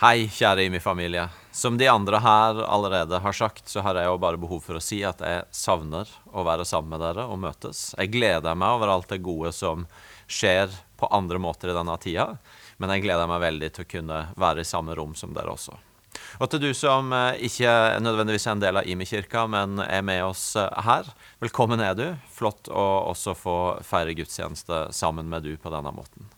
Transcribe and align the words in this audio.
Hei, 0.00 0.30
kjære 0.32 0.62
IMI-familie. 0.64 1.26
Som 1.52 1.74
de 1.76 1.84
andre 1.92 2.22
her 2.24 2.62
allerede 2.64 3.18
har 3.20 3.34
sagt, 3.36 3.66
så 3.68 3.82
har 3.84 3.98
jeg 4.00 4.08
jo 4.08 4.14
bare 4.16 4.40
behov 4.40 4.62
for 4.64 4.78
å 4.78 4.80
si 4.80 5.02
at 5.04 5.20
jeg 5.20 5.42
savner 5.52 6.08
å 6.32 6.40
være 6.46 6.64
sammen 6.64 6.94
med 6.94 7.02
dere 7.04 7.26
og 7.28 7.36
møtes. 7.42 7.90
Jeg 7.98 8.08
gleder 8.14 8.56
meg 8.56 8.78
over 8.78 8.94
alt 8.94 9.12
det 9.12 9.18
gode 9.20 9.52
som 9.52 9.84
skjer 10.24 10.72
på 10.96 11.12
andre 11.12 11.42
måter 11.44 11.68
i 11.68 11.76
denne 11.76 11.98
tida, 12.00 12.26
men 12.80 12.94
jeg 12.94 13.04
gleder 13.04 13.28
meg 13.28 13.44
veldig 13.44 13.70
til 13.76 13.84
å 13.84 13.90
kunne 13.92 14.22
være 14.40 14.64
i 14.64 14.70
samme 14.72 14.96
rom 14.96 15.12
som 15.12 15.36
dere 15.36 15.52
også. 15.52 15.76
Og 16.40 16.48
til 16.48 16.64
du 16.64 16.70
som 16.72 17.12
eh, 17.12 17.44
ikke 17.52 18.00
nødvendigvis 18.00 18.48
er 18.48 18.56
en 18.56 18.64
del 18.64 18.80
av 18.80 18.88
IMI-kirka, 18.88 19.44
men 19.52 19.84
er 19.84 20.00
med 20.00 20.24
oss 20.32 20.54
eh, 20.56 20.84
her, 20.88 21.12
velkommen 21.44 21.84
er 21.84 21.92
du. 22.00 22.06
Flott 22.40 22.72
å 22.72 22.90
også 23.12 23.36
få 23.36 23.60
feire 23.84 24.16
gudstjeneste 24.16 24.86
sammen 24.96 25.28
med 25.28 25.44
du 25.44 25.58
på 25.60 25.76
denne 25.76 25.92
måten. 25.92 26.32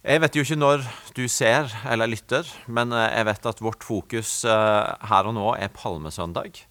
Jeg 0.00 0.22
vet 0.22 0.36
jo 0.36 0.42
ikke 0.46 0.56
når 0.56 0.84
du 1.12 1.26
ser 1.28 1.68
eller 1.84 2.08
lytter, 2.08 2.48
men 2.72 2.94
eh, 2.96 3.10
jeg 3.18 3.26
vet 3.28 3.48
at 3.50 3.60
vårt 3.60 3.84
fokus 3.84 4.30
her 4.48 5.28
og 5.28 5.36
nå 5.36 5.50
er 5.60 5.74
palmesøndag. 5.76 6.62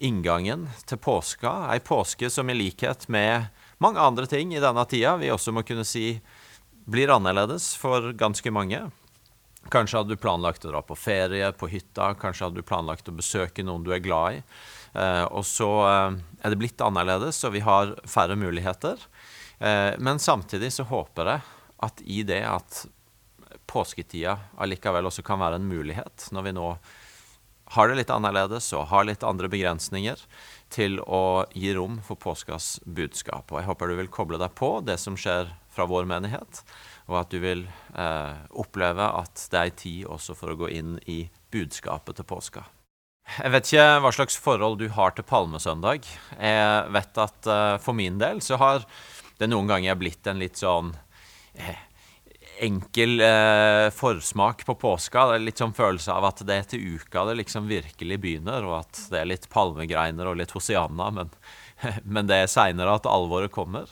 Inngangen 0.00 0.64
til 0.88 0.96
påska. 0.96 1.68
Ei 1.74 1.82
påske 1.84 2.30
som 2.32 2.48
i 2.48 2.56
likhet 2.56 3.04
med 3.12 3.50
mange 3.84 4.00
andre 4.00 4.24
ting 4.28 4.54
i 4.54 4.62
denne 4.62 4.86
tida 4.88 5.18
vi 5.20 5.28
også 5.32 5.52
må 5.52 5.64
kunne 5.68 5.84
si 5.84 6.14
blir 6.90 7.12
annerledes 7.12 7.74
for 7.76 8.14
ganske 8.16 8.50
mange. 8.50 8.80
Kanskje 9.68 10.00
hadde 10.00 10.16
du 10.16 10.20
planlagt 10.20 10.64
å 10.64 10.72
dra 10.72 10.80
på 10.80 10.96
ferie, 10.96 11.52
på 11.52 11.68
hytta. 11.68 12.14
Kanskje 12.18 12.46
hadde 12.46 12.62
du 12.62 12.66
planlagt 12.66 13.10
å 13.12 13.14
besøke 13.14 13.64
noen 13.66 13.84
du 13.84 13.92
er 13.92 14.00
glad 14.00 14.38
i. 14.38 14.42
Eh, 14.96 15.24
og 15.28 15.44
så 15.46 15.68
eh, 15.84 16.18
er 16.40 16.52
det 16.52 16.58
blitt 16.58 16.80
annerledes, 16.80 17.42
og 17.44 17.54
vi 17.54 17.62
har 17.66 17.92
færre 18.08 18.38
muligheter. 18.40 19.04
Eh, 19.60 20.00
men 20.00 20.22
samtidig 20.22 20.72
så 20.74 20.88
håper 20.88 21.34
jeg 21.34 21.48
at 21.82 22.02
i 22.04 22.22
det 22.26 22.42
at 22.46 22.84
påsketida 23.70 24.36
allikevel 24.60 25.08
også 25.08 25.24
kan 25.26 25.40
være 25.40 25.60
en 25.60 25.68
mulighet, 25.70 26.28
når 26.34 26.46
vi 26.48 26.56
nå 26.56 26.66
har 27.70 27.88
det 27.88 28.00
litt 28.00 28.10
annerledes 28.10 28.72
og 28.74 28.88
har 28.90 29.06
litt 29.06 29.22
andre 29.26 29.48
begrensninger, 29.50 30.18
til 30.70 30.98
å 31.02 31.46
gi 31.54 31.72
rom 31.74 32.00
for 32.06 32.18
påskas 32.18 32.78
budskap. 32.84 33.50
Og 33.50 33.60
jeg 33.60 33.68
håper 33.70 33.90
du 33.90 33.98
vil 33.98 34.10
koble 34.10 34.38
deg 34.42 34.54
på 34.58 34.76
det 34.86 34.98
som 35.02 35.16
skjer 35.18 35.50
fra 35.70 35.86
vår 35.86 36.08
menighet 36.10 36.64
og 37.10 37.18
at 37.24 37.32
du 37.34 37.40
vil 37.42 37.64
eh, 37.98 38.42
oppleve 38.62 39.06
at 39.20 39.46
det 39.50 39.60
er 39.60 39.78
tid 39.78 40.10
også 40.10 40.36
for 40.38 40.52
å 40.52 40.58
gå 40.62 40.70
inn 40.78 40.94
i 41.10 41.24
budskapet 41.52 42.20
til 42.20 42.28
påska. 42.30 42.64
Jeg 43.30 43.52
vet 43.54 43.68
ikke 43.68 43.86
hva 44.02 44.10
slags 44.14 44.38
forhold 44.42 44.78
du 44.80 44.88
har 44.94 45.14
til 45.14 45.26
palmesøndag. 45.26 46.06
Jeg 46.38 46.94
vet 46.94 47.20
at 47.26 47.50
eh, 47.50 47.76
for 47.82 47.98
min 47.98 48.18
del 48.22 48.42
så 48.46 48.58
har 48.62 48.86
det 49.40 49.50
noen 49.50 49.70
ganger 49.70 49.98
blitt 49.98 50.26
en 50.30 50.40
litt 50.42 50.60
sånn 50.60 50.94
enkel 52.60 53.20
eh, 53.24 53.90
forsmak 53.90 54.66
på 54.66 54.74
påska. 54.74 55.26
Det 55.26 55.38
er 55.38 55.46
litt 55.46 55.62
sånn 55.62 55.76
følelse 55.76 56.12
av 56.12 56.26
at 56.28 56.42
det 56.46 56.56
er 56.56 56.68
til 56.68 56.96
uka 56.96 57.24
det 57.28 57.38
liksom 57.40 57.70
virkelig 57.70 58.18
begynner, 58.20 58.66
og 58.68 58.82
at 58.82 59.04
det 59.12 59.22
er 59.22 59.30
litt 59.30 59.48
palmegreiner 59.52 60.28
og 60.28 60.40
litt 60.40 60.52
hosianna, 60.56 61.10
men, 61.16 61.32
men 62.04 62.28
det 62.30 62.42
er 62.42 62.52
seinere 62.52 62.98
at 63.00 63.08
alvoret 63.08 63.52
kommer. 63.54 63.88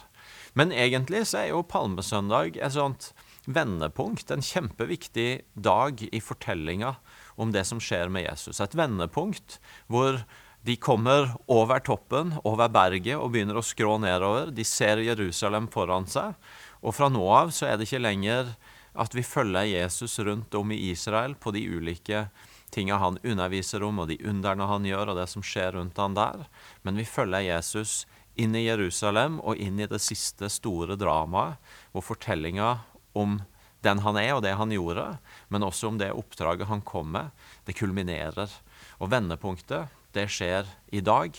Men 0.58 0.75
egentlig 0.75 1.25
så 1.30 1.42
er 1.42 1.52
jo 1.52 1.64
palmesøndag 1.66 2.58
et 2.58 2.77
sånt 2.77 3.12
vendepunkt, 3.48 4.30
en 4.30 4.44
kjempeviktig 4.44 5.30
dag 5.56 6.03
i 6.05 6.20
fortellinga 6.20 6.97
om 7.41 7.55
det 7.55 7.64
som 7.69 7.80
skjer 7.80 8.10
med 8.12 8.27
Jesus. 8.27 8.60
Et 8.60 8.77
vendepunkt 8.77 9.56
hvor 9.86 10.20
de 10.66 10.75
kommer 10.77 11.30
over 11.47 11.80
toppen, 11.80 12.34
over 12.44 12.69
berget, 12.69 13.16
og 13.16 13.30
begynner 13.32 13.60
å 13.60 13.64
skrå 13.64 13.94
nedover. 14.03 14.50
De 14.53 14.66
ser 14.66 15.00
Jerusalem 15.00 15.69
foran 15.72 16.08
seg. 16.10 16.34
Og 16.82 16.94
fra 16.94 17.08
nå 17.12 17.24
av 17.34 17.52
så 17.54 17.68
er 17.68 17.78
det 17.78 17.88
ikke 17.88 18.04
lenger 18.04 18.54
at 18.98 19.14
vi 19.14 19.22
følger 19.22 19.68
Jesus 19.68 20.18
rundt 20.26 20.54
om 20.58 20.72
i 20.74 20.80
Israel 20.90 21.36
på 21.38 21.52
de 21.54 21.64
ulike 21.70 22.26
tinga 22.74 22.98
han 23.00 23.18
underviser 23.24 23.82
om, 23.86 24.02
og 24.02 24.10
de 24.10 24.18
underne 24.28 24.66
han 24.68 24.86
gjør, 24.86 25.12
og 25.12 25.20
det 25.20 25.28
som 25.30 25.44
skjer 25.44 25.76
rundt 25.78 25.98
han 26.00 26.16
der. 26.18 26.46
Men 26.84 26.98
vi 27.00 27.06
følger 27.08 27.46
Jesus 27.46 28.03
inn 28.38 28.54
i 28.54 28.66
Jerusalem 28.66 29.38
og 29.41 29.58
inn 29.58 29.80
i 29.80 29.88
det 29.91 30.00
siste 30.03 30.50
store 30.53 30.98
dramaet, 31.00 31.58
hvor 31.92 32.04
fortellinga 32.06 32.76
om 33.19 33.41
den 33.86 34.03
han 34.03 34.19
er 34.19 34.32
og 34.34 34.42
det 34.42 34.56
han 34.58 34.74
gjorde, 34.74 35.06
men 35.48 35.64
også 35.66 35.92
om 35.92 36.00
det 36.00 36.10
oppdraget 36.14 36.69
han 36.70 36.82
kom 36.86 37.12
med, 37.14 37.30
det 37.66 37.76
kulminerer. 37.78 38.50
Og 38.98 39.12
vendepunktet, 39.14 39.94
det 40.14 40.26
skjer 40.32 40.66
i 40.91 41.03
dag, 41.04 41.34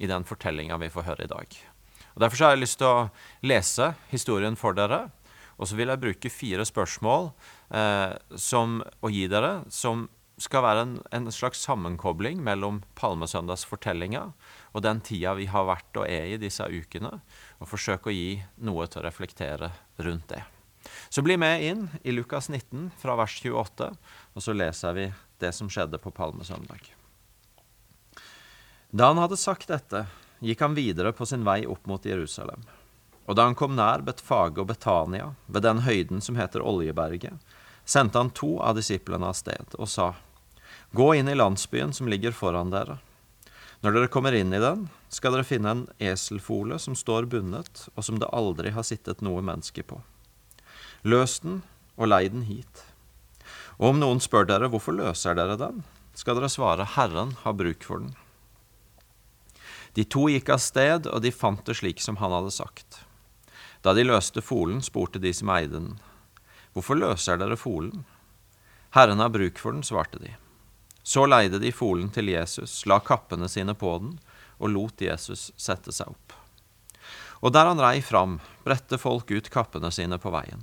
i 0.00 0.08
den 0.08 0.24
fortellinga 0.24 0.78
vi 0.80 0.90
får 0.92 1.08
høre 1.10 1.28
i 1.28 1.30
dag. 1.30 1.58
Og 2.14 2.24
Derfor 2.24 2.44
har 2.44 2.56
jeg 2.56 2.64
lyst 2.64 2.80
til 2.82 2.88
å 2.88 3.10
lese 3.46 3.92
historien 4.12 4.56
for 4.58 4.76
dere. 4.76 5.06
Og 5.60 5.68
så 5.68 5.76
vil 5.78 5.92
jeg 5.92 6.02
bruke 6.02 6.32
fire 6.32 6.64
spørsmål 6.66 7.30
eh, 7.76 8.16
som, 8.40 8.80
å 9.00 9.10
gi 9.12 9.28
dere, 9.30 9.60
som 9.70 10.08
skal 10.42 10.64
være 10.64 10.84
en, 10.86 10.94
en 11.14 11.28
slags 11.32 11.60
sammenkobling 11.62 12.40
mellom 12.42 12.80
palmesøndagsfortellinga 12.98 14.24
og 14.72 14.84
den 14.84 15.02
tida 15.04 15.36
vi 15.38 15.46
har 15.52 15.68
vært 15.68 16.00
og 16.00 16.08
er 16.08 16.32
i 16.32 16.40
disse 16.40 16.66
ukene, 16.66 17.12
og 17.60 17.70
forsøke 17.70 18.10
å 18.10 18.16
gi 18.16 18.40
noe 18.64 18.88
til 18.90 19.02
å 19.02 19.06
reflektere 19.06 19.70
rundt 20.02 20.32
det. 20.32 20.42
Så 21.12 21.22
bli 21.22 21.36
med 21.38 21.62
inn 21.62 21.84
i 22.02 22.14
Lukas 22.14 22.48
19 22.50 22.90
fra 22.98 23.14
vers 23.20 23.36
28, 23.38 23.92
og 24.34 24.42
så 24.42 24.56
leser 24.56 24.96
vi 24.96 25.06
det 25.42 25.52
som 25.54 25.70
skjedde 25.70 26.00
på 26.02 26.10
palmesøndag. 26.16 26.90
Da 28.92 29.12
han 29.12 29.20
hadde 29.22 29.38
sagt 29.40 29.70
dette, 29.70 30.04
gikk 30.42 30.60
han 30.64 30.74
videre 30.74 31.12
på 31.14 31.26
sin 31.26 31.44
vei 31.46 31.62
opp 31.70 31.86
mot 31.86 32.04
Jerusalem. 32.06 32.64
Og 33.30 33.38
da 33.38 33.46
han 33.46 33.56
kom 33.58 33.76
nær 33.78 34.02
Betfage 34.02 34.60
og 34.60 34.68
Betania, 34.72 35.32
ved 35.46 35.62
den 35.62 35.84
høyden 35.86 36.20
som 36.20 36.36
heter 36.36 36.64
Oljeberget, 36.66 37.38
sendte 37.84 38.18
han 38.18 38.34
to 38.34 38.56
av 38.60 38.76
disiplene 38.78 39.30
av 39.30 39.38
sted 39.38 39.78
og 39.78 39.88
sa, 39.90 40.12
Gå 40.92 41.14
inn 41.16 41.28
i 41.30 41.38
landsbyen 41.38 41.94
som 41.96 42.08
ligger 42.10 42.34
foran 42.36 42.72
dere. 42.72 42.98
Når 43.82 43.94
dere 43.96 44.10
kommer 44.12 44.34
inn 44.36 44.52
i 44.52 44.60
den, 44.60 44.84
skal 45.08 45.32
dere 45.32 45.46
finne 45.48 45.72
en 45.72 45.86
eselfole 45.96 46.76
som 46.78 46.96
står 46.98 47.26
bundet, 47.32 47.86
og 47.96 48.04
som 48.04 48.18
det 48.20 48.28
aldri 48.28 48.74
har 48.76 48.84
sittet 48.84 49.24
noe 49.24 49.40
menneske 49.42 49.82
på. 49.88 50.02
Løs 51.08 51.38
den 51.42 51.62
og 51.96 52.12
lei 52.12 52.26
den 52.28 52.44
hit. 52.46 52.84
Og 53.80 53.94
om 53.94 54.02
noen 54.02 54.20
spør 54.22 54.46
dere 54.50 54.68
hvorfor 54.70 54.94
løser 54.94 55.38
dere 55.38 55.56
den, 55.58 55.80
skal 56.14 56.36
dere 56.36 56.52
svare 56.52 56.86
Herren 56.94 57.32
har 57.42 57.56
bruk 57.56 57.88
for 57.88 58.04
den. 58.04 58.12
De 59.92 60.04
to 60.04 60.28
gikk 60.32 60.48
av 60.54 60.60
sted, 60.64 61.06
og 61.06 61.20
de 61.24 61.32
fant 61.34 61.64
det 61.66 61.76
slik 61.76 62.00
som 62.00 62.16
han 62.22 62.32
hadde 62.32 62.54
sagt. 62.54 63.02
Da 63.84 63.92
de 63.92 64.06
løste 64.06 64.40
folen, 64.44 64.80
spurte 64.82 65.20
de 65.20 65.34
som 65.36 65.50
eide 65.52 65.74
den, 65.76 65.92
Hvorfor 66.72 66.96
løser 66.96 67.36
dere 67.36 67.58
folen? 67.60 68.06
Herren 68.96 69.20
har 69.20 69.28
bruk 69.28 69.58
for 69.60 69.76
den, 69.76 69.84
svarte 69.84 70.20
de. 70.22 70.30
Så 71.02 71.26
leide 71.26 71.60
de 71.60 71.72
folen 71.72 72.08
til 72.14 72.30
Jesus, 72.32 72.86
la 72.88 72.96
kappene 73.04 73.48
sine 73.50 73.74
på 73.76 73.92
den 74.00 74.14
og 74.62 74.70
lot 74.72 75.02
Jesus 75.04 75.50
sette 75.60 75.92
seg 75.92 76.08
opp. 76.14 76.32
Og 77.42 77.52
der 77.52 77.66
han 77.66 77.80
rei 77.82 77.98
fram, 78.04 78.38
bredte 78.64 78.96
folk 79.02 79.30
ut 79.34 79.50
kappene 79.52 79.90
sine 79.92 80.16
på 80.22 80.32
veien. 80.32 80.62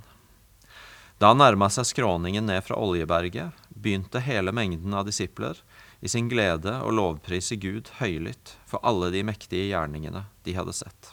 Da 1.20 1.30
han 1.30 1.42
nærma 1.42 1.68
seg 1.70 1.86
skråningen 1.90 2.46
ned 2.48 2.64
fra 2.64 2.78
Oljeberget, 2.80 3.52
begynte 3.68 4.22
hele 4.24 4.54
mengden 4.56 4.96
av 4.96 5.04
disipler 5.06 5.60
i 6.00 6.08
sin 6.08 6.28
glede 6.28 6.72
og 6.80 6.94
lovprise 6.96 7.56
Gud 7.60 7.90
høylytt 8.00 8.54
for 8.68 8.82
alle 8.86 9.10
de 9.12 9.24
mektige 9.26 9.68
gjerningene 9.70 10.24
de 10.46 10.56
hadde 10.56 10.74
sett. 10.76 11.12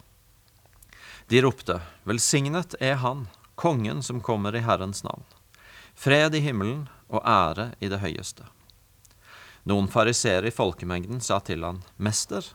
De 1.28 1.42
ropte, 1.44 1.82
Velsignet 2.08 2.78
er 2.80 3.02
Han, 3.04 3.26
Kongen 3.56 4.04
som 4.04 4.22
kommer 4.22 4.56
i 4.56 4.62
Herrens 4.64 5.04
navn. 5.04 5.26
Fred 5.98 6.36
i 6.38 6.44
himmelen 6.46 6.86
og 7.10 7.26
ære 7.26 7.72
i 7.82 7.90
det 7.92 8.00
høyeste. 8.04 8.46
Noen 9.68 9.90
fariseere 9.92 10.48
i 10.48 10.56
folkemengden 10.56 11.20
sa 11.20 11.42
til 11.44 11.66
han, 11.66 11.82
Mester, 11.98 12.46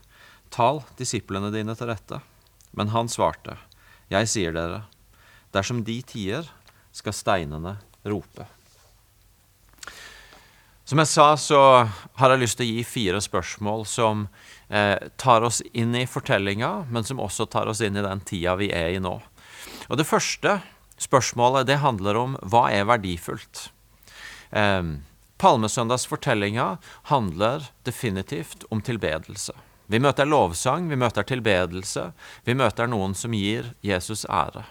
tal 0.49 0.81
disiplene 0.97 1.51
dine 1.53 1.75
til 1.77 1.91
rette. 1.91 2.23
Men 2.73 2.95
han 2.95 3.11
svarte, 3.13 3.59
Jeg 4.09 4.29
sier 4.33 4.55
dere, 4.57 4.85
dersom 5.53 5.83
de 5.85 5.99
tier, 6.01 6.49
skal 6.93 7.13
steinene 7.13 7.77
rope. 8.05 8.47
Som 10.93 11.01
jeg 11.01 11.09
sa, 11.09 11.27
så 11.41 11.59
har 12.21 12.33
jeg 12.35 12.41
lyst 12.43 12.59
til 12.61 12.67
å 12.69 12.73
gi 12.77 12.83
fire 12.85 13.21
spørsmål 13.25 13.87
som 13.89 14.27
eh, 14.69 15.01
tar 15.17 15.41
oss 15.47 15.63
inn 15.73 15.95
i 15.97 16.03
fortellinga, 16.05 16.69
men 16.93 17.07
som 17.09 17.23
også 17.25 17.47
tar 17.49 17.71
oss 17.73 17.81
inn 17.81 17.97
i 17.97 18.03
den 18.05 18.21
tida 18.29 18.53
vi 18.61 18.69
er 18.77 18.91
i 18.93 18.99
nå. 19.01 19.15
Og 19.89 19.97
Det 19.97 20.05
første 20.05 20.59
spørsmålet 21.01 21.71
det 21.71 21.79
handler 21.81 22.19
om 22.21 22.35
hva 22.45 22.67
er 22.77 22.85
verdifullt. 22.91 23.71
Eh, 24.53 24.83
Palmesøndagsfortellinga 25.41 26.69
handler 27.09 27.71
definitivt 27.89 28.69
om 28.69 28.85
tilbedelse. 28.85 29.57
Vi 29.89 29.97
møter 29.97 30.29
lovsang, 30.29 30.93
vi 30.93 31.01
møter 31.01 31.25
tilbedelse, 31.25 32.11
vi 32.45 32.61
møter 32.61 32.93
noen 32.93 33.17
som 33.17 33.33
gir 33.33 33.73
Jesus 33.81 34.27
ære. 34.29 34.67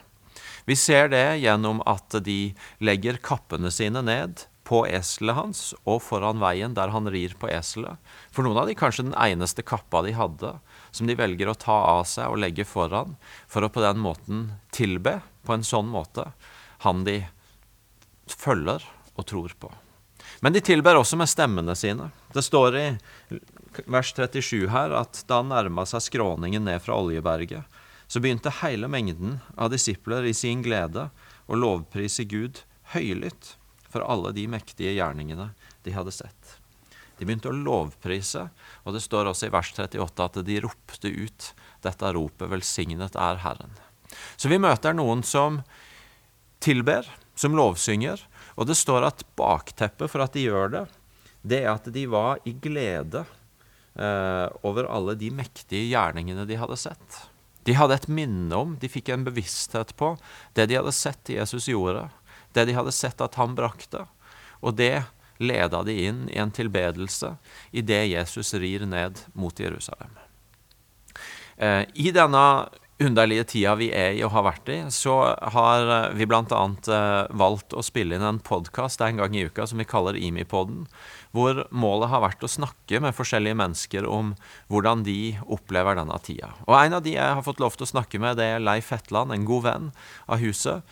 Vi 0.70 0.78
ser 0.78 1.10
det 1.10 1.42
gjennom 1.42 1.82
at 1.90 2.14
de 2.22 2.54
legger 2.78 3.18
kappene 3.18 3.74
sine 3.74 4.06
ned 4.06 4.46
på 4.72 4.86
eselet 4.88 5.36
hans 5.36 5.62
og 5.84 5.98
foran 6.00 6.40
veien 6.40 6.72
der 6.78 6.94
han 6.94 7.10
rir 7.12 7.34
på 7.40 7.50
eselet. 7.52 8.00
For 8.32 8.48
noen 8.48 8.62
av 8.62 8.70
de 8.70 8.76
kanskje 8.80 9.10
den 9.10 9.18
eneste 9.20 9.66
kappa 9.68 10.00
de 10.06 10.14
hadde, 10.16 10.54
som 10.96 11.10
de 11.10 11.18
velger 11.20 11.52
å 11.52 11.58
ta 11.60 11.76
av 11.98 12.06
seg 12.08 12.32
og 12.32 12.40
legge 12.40 12.64
foran, 12.64 13.18
for 13.52 13.68
å 13.68 13.72
på 13.74 13.84
den 13.84 14.00
måten 14.00 14.48
tilbe 14.72 15.20
på 15.44 15.58
en 15.58 15.68
sånn 15.68 15.92
måte 15.92 16.30
han 16.86 17.04
de 17.04 17.20
følger 18.32 18.86
og 19.20 19.28
tror 19.28 19.58
på. 19.60 19.74
Men 20.40 20.56
de 20.56 20.64
tilber 20.64 20.96
også 20.96 21.20
med 21.20 21.30
stemmene 21.30 21.76
sine. 21.76 22.08
Det 22.32 22.44
står 22.46 22.78
i 22.80 22.88
vers 23.92 24.16
37 24.16 24.70
her 24.72 24.96
at 24.96 25.26
da 25.28 25.42
han 25.42 25.52
nærma 25.52 25.84
seg 25.90 26.08
skråningen 26.08 26.64
ned 26.64 26.80
fra 26.86 26.96
Oljeberget, 26.96 27.68
så 28.08 28.24
begynte 28.24 28.56
hele 28.64 28.88
mengden 28.92 29.42
av 29.56 29.72
disipler 29.76 30.24
i 30.28 30.36
sin 30.36 30.64
glede 30.64 31.10
å 31.52 31.60
lovprise 31.60 32.24
Gud 32.24 32.64
høylytt 32.96 33.58
for 33.92 34.06
alle 34.08 34.34
de 34.36 34.48
mektige 34.52 34.96
gjerningene 34.96 35.52
de 35.86 35.96
hadde 35.96 36.14
sett. 36.16 36.58
De 37.20 37.28
begynte 37.28 37.52
å 37.52 37.54
lovprise, 37.54 38.48
og 38.82 38.96
det 38.96 39.04
står 39.04 39.30
også 39.30 39.50
i 39.50 39.54
vers 39.54 39.70
38 39.78 40.26
at 40.26 40.40
de 40.48 40.58
ropte 40.64 41.12
ut 41.12 41.52
dette 41.86 42.14
ropet 42.18 42.50
'Velsignet 42.50 43.18
er 43.18 43.42
Herren'. 43.44 43.78
Så 44.38 44.50
vi 44.50 44.58
møter 44.58 44.96
noen 44.98 45.22
som 45.24 45.62
tilber, 46.62 47.06
som 47.36 47.56
lovsynger, 47.58 48.22
og 48.58 48.68
det 48.70 48.78
står 48.78 49.06
at 49.08 49.24
bakteppet 49.38 50.12
for 50.12 50.26
at 50.26 50.34
de 50.34 50.48
gjør 50.48 50.74
det, 50.74 50.86
det 51.42 51.62
er 51.64 51.72
at 51.74 51.88
de 51.94 52.06
var 52.10 52.42
i 52.46 52.54
glede 52.54 53.24
eh, 53.96 54.48
over 54.66 54.90
alle 54.90 55.16
de 55.18 55.32
mektige 55.34 55.90
gjerningene 55.90 56.46
de 56.50 56.58
hadde 56.60 56.78
sett. 56.78 57.22
De 57.66 57.78
hadde 57.78 57.98
et 57.98 58.10
minne 58.10 58.58
om, 58.58 58.74
de 58.82 58.90
fikk 58.90 59.12
en 59.14 59.26
bevissthet 59.26 59.94
på, 59.98 60.16
det 60.58 60.68
de 60.70 60.78
hadde 60.80 60.94
sett 60.96 61.34
Jesus 61.34 61.70
gjorde, 61.70 62.08
det 62.54 62.68
de 62.70 62.78
hadde 62.78 62.94
sett 62.96 63.22
at 63.24 63.38
han 63.40 63.56
brakte. 63.58 64.06
Og 64.62 64.78
det 64.78 65.04
leda 65.42 65.82
de 65.84 65.96
inn 66.06 66.28
i 66.30 66.38
en 66.38 66.54
tilbedelse 66.54 67.36
idet 67.72 68.06
Jesus 68.12 68.54
rir 68.54 68.86
ned 68.86 69.24
mot 69.34 69.60
Jerusalem. 69.60 70.14
Eh, 71.58 71.86
I 71.94 72.12
denne 72.14 72.44
underlige 73.02 73.44
tida 73.44 73.74
vi 73.80 73.90
er 73.96 74.16
i 74.16 74.22
og 74.26 74.34
har 74.36 74.46
vært 74.46 74.70
i, 74.72 74.78
så 74.94 75.16
har 75.54 76.14
vi 76.18 76.28
bl.a. 76.30 76.44
Eh, 76.46 77.34
valgt 77.38 77.74
å 77.74 77.84
spille 77.86 78.18
inn 78.18 78.26
en 78.26 78.42
podkast 78.46 79.02
en 79.02 79.22
gang 79.22 79.36
i 79.36 79.46
uka 79.50 79.66
som 79.70 79.82
vi 79.82 79.88
kaller 79.90 80.18
IMI-podden, 80.20 80.86
hvor 81.36 81.64
målet 81.74 82.12
har 82.12 82.24
vært 82.26 82.46
å 82.46 82.52
snakke 82.52 83.02
med 83.04 83.18
forskjellige 83.18 83.58
mennesker 83.58 84.08
om 84.10 84.36
hvordan 84.72 85.06
de 85.08 85.38
opplever 85.48 85.98
denne 85.98 86.18
tida. 86.26 86.54
Og 86.68 86.78
En 86.82 87.00
av 87.00 87.06
de 87.06 87.16
jeg 87.16 87.38
har 87.38 87.46
fått 87.46 87.62
lov 87.64 87.78
til 87.78 87.88
å 87.88 87.94
snakke 87.94 88.22
med, 88.22 88.38
det 88.38 88.50
er 88.56 88.64
Leif 88.64 88.92
Hetland, 88.94 89.34
en 89.34 89.48
god 89.50 89.66
venn 89.66 89.90
av 90.28 90.42
huset. 90.44 90.86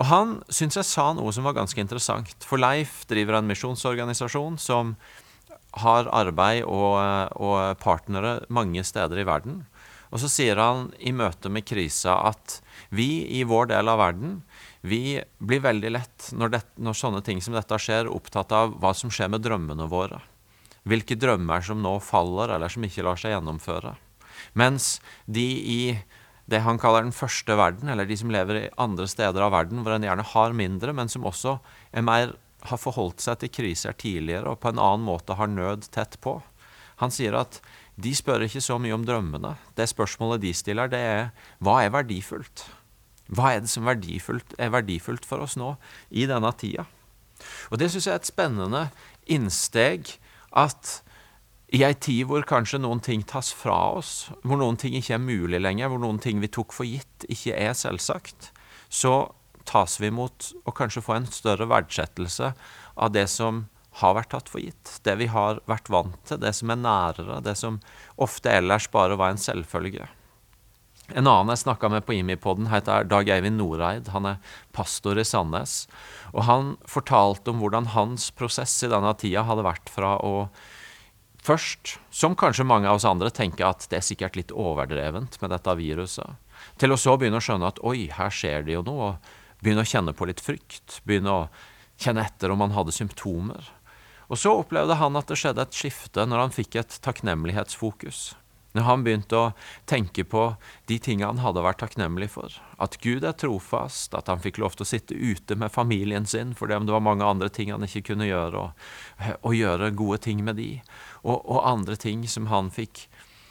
Og 0.00 0.06
Han 0.08 0.38
syns 0.48 0.78
jeg 0.78 0.88
sa 0.88 1.10
noe 1.16 1.32
som 1.34 1.44
var 1.44 1.58
ganske 1.58 1.80
interessant. 1.80 2.46
For 2.46 2.60
Leif 2.60 3.02
driver 3.10 3.38
en 3.38 3.50
misjonsorganisasjon 3.50 4.56
som 4.60 4.96
har 5.82 6.08
arbeid 6.12 6.64
og, 6.68 6.96
og 7.40 7.76
partnere 7.80 8.40
mange 8.52 8.84
steder 8.84 9.20
i 9.20 9.28
verden. 9.28 9.62
Og 10.12 10.20
så 10.20 10.28
sier 10.28 10.60
han 10.60 10.90
i 11.00 11.12
møte 11.16 11.48
med 11.48 11.64
krisa 11.64 12.18
at 12.28 12.58
vi 12.92 13.24
i 13.40 13.44
vår 13.48 13.70
del 13.72 13.88
av 13.88 14.00
verden 14.00 14.42
vi 14.84 15.22
blir 15.38 15.62
veldig 15.64 15.92
lett, 15.94 16.28
når, 16.36 16.52
det, 16.52 16.60
når, 16.82 16.98
sånne 16.98 17.22
ting 17.24 17.40
som 17.40 17.54
dette 17.56 17.78
skjer, 17.80 18.10
opptatt 18.10 18.52
av 18.52 18.74
hva 18.82 18.90
som 18.98 19.12
skjer 19.14 19.30
med 19.32 19.44
drømmene 19.44 19.86
våre. 19.88 20.18
Hvilke 20.82 21.14
drømmer 21.16 21.62
som 21.62 21.78
nå 21.84 21.94
faller, 22.02 22.50
eller 22.50 22.72
som 22.72 22.82
ikke 22.84 23.04
lar 23.06 23.20
seg 23.20 23.36
gjennomføre. 23.36 23.94
Mens 24.58 24.96
de 25.30 25.46
i 25.46 25.82
det 26.52 26.60
han 26.66 26.78
kaller 26.80 27.06
den 27.06 27.16
første 27.16 27.56
verden, 27.58 27.88
eller 27.88 28.08
de 28.08 28.16
som 28.18 28.32
lever 28.32 28.58
i 28.58 28.70
andre 28.80 29.08
steder 29.10 29.44
av 29.44 29.54
verden, 29.54 29.82
hvor 29.82 29.96
en 29.96 30.06
gjerne 30.06 30.26
har 30.34 30.56
mindre, 30.56 30.94
men 30.96 31.10
som 31.12 31.26
også 31.28 31.58
er 31.92 32.04
mer, 32.06 32.36
har 32.62 32.78
forholdt 32.78 33.18
seg 33.24 33.40
til 33.40 33.50
kriser 33.50 33.96
tidligere 33.98 34.52
og 34.52 34.60
på 34.62 34.70
en 34.70 34.78
annen 34.78 35.02
måte 35.02 35.34
har 35.34 35.48
nød 35.50 35.88
tett 35.90 36.14
på. 36.22 36.36
Han 37.02 37.10
sier 37.10 37.34
at 37.34 37.58
de 37.98 38.12
spør 38.14 38.44
ikke 38.46 38.62
så 38.62 38.76
mye 38.78 38.94
om 38.94 39.02
drømmene. 39.06 39.56
Det 39.74 39.88
spørsmålet 39.90 40.44
de 40.44 40.52
stiller, 40.54 40.92
det 40.92 41.00
er 41.02 41.24
hva 41.58 41.80
er 41.82 41.90
verdifullt? 41.90 42.62
Hva 43.32 43.54
er 43.54 43.64
det 43.64 43.72
som 43.72 43.88
verdifullt, 43.88 44.54
er 44.62 44.70
verdifullt 44.70 45.26
for 45.26 45.42
oss 45.42 45.56
nå 45.58 45.74
i 46.14 46.28
denne 46.30 46.52
tida? 46.58 46.86
Og 47.74 47.80
det 47.82 47.90
syns 47.90 48.06
jeg 48.06 48.14
er 48.14 48.22
et 48.22 48.30
spennende 48.30 48.84
innsteg 49.26 50.14
at 50.54 51.00
i 51.72 51.80
ei 51.86 51.94
tid 51.96 52.26
hvor 52.28 52.44
kanskje 52.44 52.82
noen 52.82 53.00
ting 53.00 53.22
tas 53.24 53.48
fra 53.56 53.76
oss, 53.96 54.28
hvor 54.44 54.60
noen 54.60 54.76
ting 54.80 54.96
ikke 54.98 55.16
er 55.16 55.22
mulig 55.22 55.60
lenger, 55.62 55.88
hvor 55.88 56.02
noen 56.02 56.20
ting 56.20 56.42
vi 56.42 56.50
tok 56.52 56.74
for 56.76 56.88
gitt, 56.88 57.24
ikke 57.32 57.56
er 57.56 57.72
selvsagt, 57.78 58.50
så 58.92 59.32
tas 59.68 59.96
vi 60.02 60.10
imot 60.10 60.50
å 60.68 60.74
kanskje 60.76 61.04
få 61.06 61.16
en 61.16 61.28
større 61.32 61.68
verdsettelse 61.70 62.52
av 62.94 63.12
det 63.14 63.28
som 63.32 63.66
har 64.00 64.16
vært 64.16 64.32
tatt 64.34 64.50
for 64.52 64.60
gitt. 64.60 64.98
Det 65.04 65.14
vi 65.20 65.28
har 65.32 65.62
vært 65.68 65.88
vant 65.92 66.16
til, 66.28 66.40
det 66.42 66.52
som 66.56 66.72
er 66.72 66.80
nærere, 66.80 67.40
det 67.44 67.54
som 67.60 67.78
ofte 68.20 68.52
ellers 68.52 68.88
bare 68.92 69.16
var 69.20 69.32
en 69.32 69.40
selvfølge. 69.40 70.08
En 71.12 71.26
annen 71.26 71.52
jeg 71.52 71.64
snakka 71.64 71.90
med 71.92 72.06
på 72.08 72.14
IMI-podden, 72.16 72.70
heter 72.72 73.08
Dag 73.08 73.28
Eivind 73.32 73.58
Noreid. 73.60 74.08
Han 74.14 74.28
er 74.28 74.54
pastor 74.76 75.18
i 75.20 75.24
Sandnes. 75.28 75.86
Og 76.32 76.46
han 76.48 76.76
fortalte 76.88 77.52
om 77.52 77.60
hvordan 77.60 77.90
hans 77.92 78.30
prosess 78.36 78.78
i 78.86 78.92
denne 78.92 79.12
tida 79.20 79.44
hadde 79.48 79.66
vært 79.66 79.92
fra 79.92 80.14
å 80.24 80.46
først, 81.42 81.96
som 82.14 82.36
kanskje 82.38 82.66
mange 82.66 82.88
av 82.90 83.00
oss 83.00 83.08
andre, 83.08 83.30
tenke 83.34 83.66
at 83.66 83.86
det 83.90 83.98
er 84.00 84.06
sikkert 84.06 84.38
litt 84.38 84.54
overdrevent 84.54 85.38
med 85.42 85.52
dette 85.54 85.76
viruset, 85.78 86.38
til 86.78 86.94
å 86.94 87.00
så 87.00 87.16
begynne 87.18 87.40
å 87.40 87.44
skjønne 87.44 87.70
at 87.72 87.80
oi, 87.86 88.08
her 88.14 88.32
skjer 88.32 88.66
det 88.66 88.76
jo 88.76 88.84
noe, 88.86 89.12
og 89.12 89.62
begynne 89.62 89.84
å 89.84 89.88
kjenne 89.88 90.14
på 90.14 90.28
litt 90.30 90.42
frykt, 90.42 91.00
begynne 91.06 91.34
å 91.34 91.46
kjenne 92.02 92.24
etter 92.26 92.54
om 92.54 92.62
han 92.64 92.74
hadde 92.74 92.94
symptomer. 92.94 93.70
Og 94.32 94.38
så 94.40 94.54
opplevde 94.56 94.96
han 94.96 95.18
at 95.18 95.28
det 95.28 95.36
skjedde 95.38 95.66
et 95.66 95.76
skifte 95.76 96.24
når 96.26 96.46
han 96.46 96.54
fikk 96.54 96.78
et 96.80 96.94
takknemlighetsfokus. 97.04 98.32
Når 98.72 98.86
han 98.86 99.02
begynte 99.04 99.36
å 99.36 99.48
tenke 99.88 100.24
på 100.24 100.46
de 100.88 100.96
tingene 101.02 101.28
han 101.28 101.42
hadde 101.44 101.64
vært 101.64 101.82
takknemlig 101.82 102.30
for. 102.32 102.54
At 102.80 102.96
Gud 103.04 103.24
er 103.28 103.36
trofast, 103.36 104.14
at 104.16 104.30
han 104.32 104.40
fikk 104.40 104.62
lov 104.62 104.76
til 104.76 104.86
å 104.86 104.88
sitte 104.88 105.16
ute 105.16 105.58
med 105.60 105.72
familien 105.74 106.26
sin 106.28 106.54
fordi 106.56 106.80
det 106.86 106.94
var 106.94 107.04
mange 107.04 107.26
andre 107.26 107.50
ting 107.52 107.72
han 107.72 107.84
ikke 107.84 108.06
kunne 108.12 108.30
gjøre, 108.30 108.64
og, 108.64 108.86
og 109.42 109.56
gjøre 109.58 109.92
gode 109.98 110.22
ting 110.24 110.40
med 110.46 110.56
de. 110.60 110.70
Og, 111.22 111.36
og 111.36 111.66
andre 111.68 111.98
ting 112.00 112.24
som 112.28 112.48
han 112.50 112.72
fikk 112.72 113.04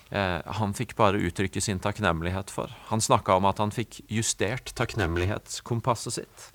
eh, 0.10 0.40
Han 0.60 0.74
fikk 0.76 0.96
bare 1.00 1.22
uttrykke 1.22 1.62
sin 1.62 1.80
takknemlighet 1.80 2.52
for. 2.52 2.74
Han 2.90 3.02
snakka 3.02 3.38
om 3.38 3.48
at 3.50 3.62
han 3.62 3.74
fikk 3.76 4.02
justert 4.10 4.74
takknemlighetskompasset 4.76 6.18
sitt. 6.18 6.48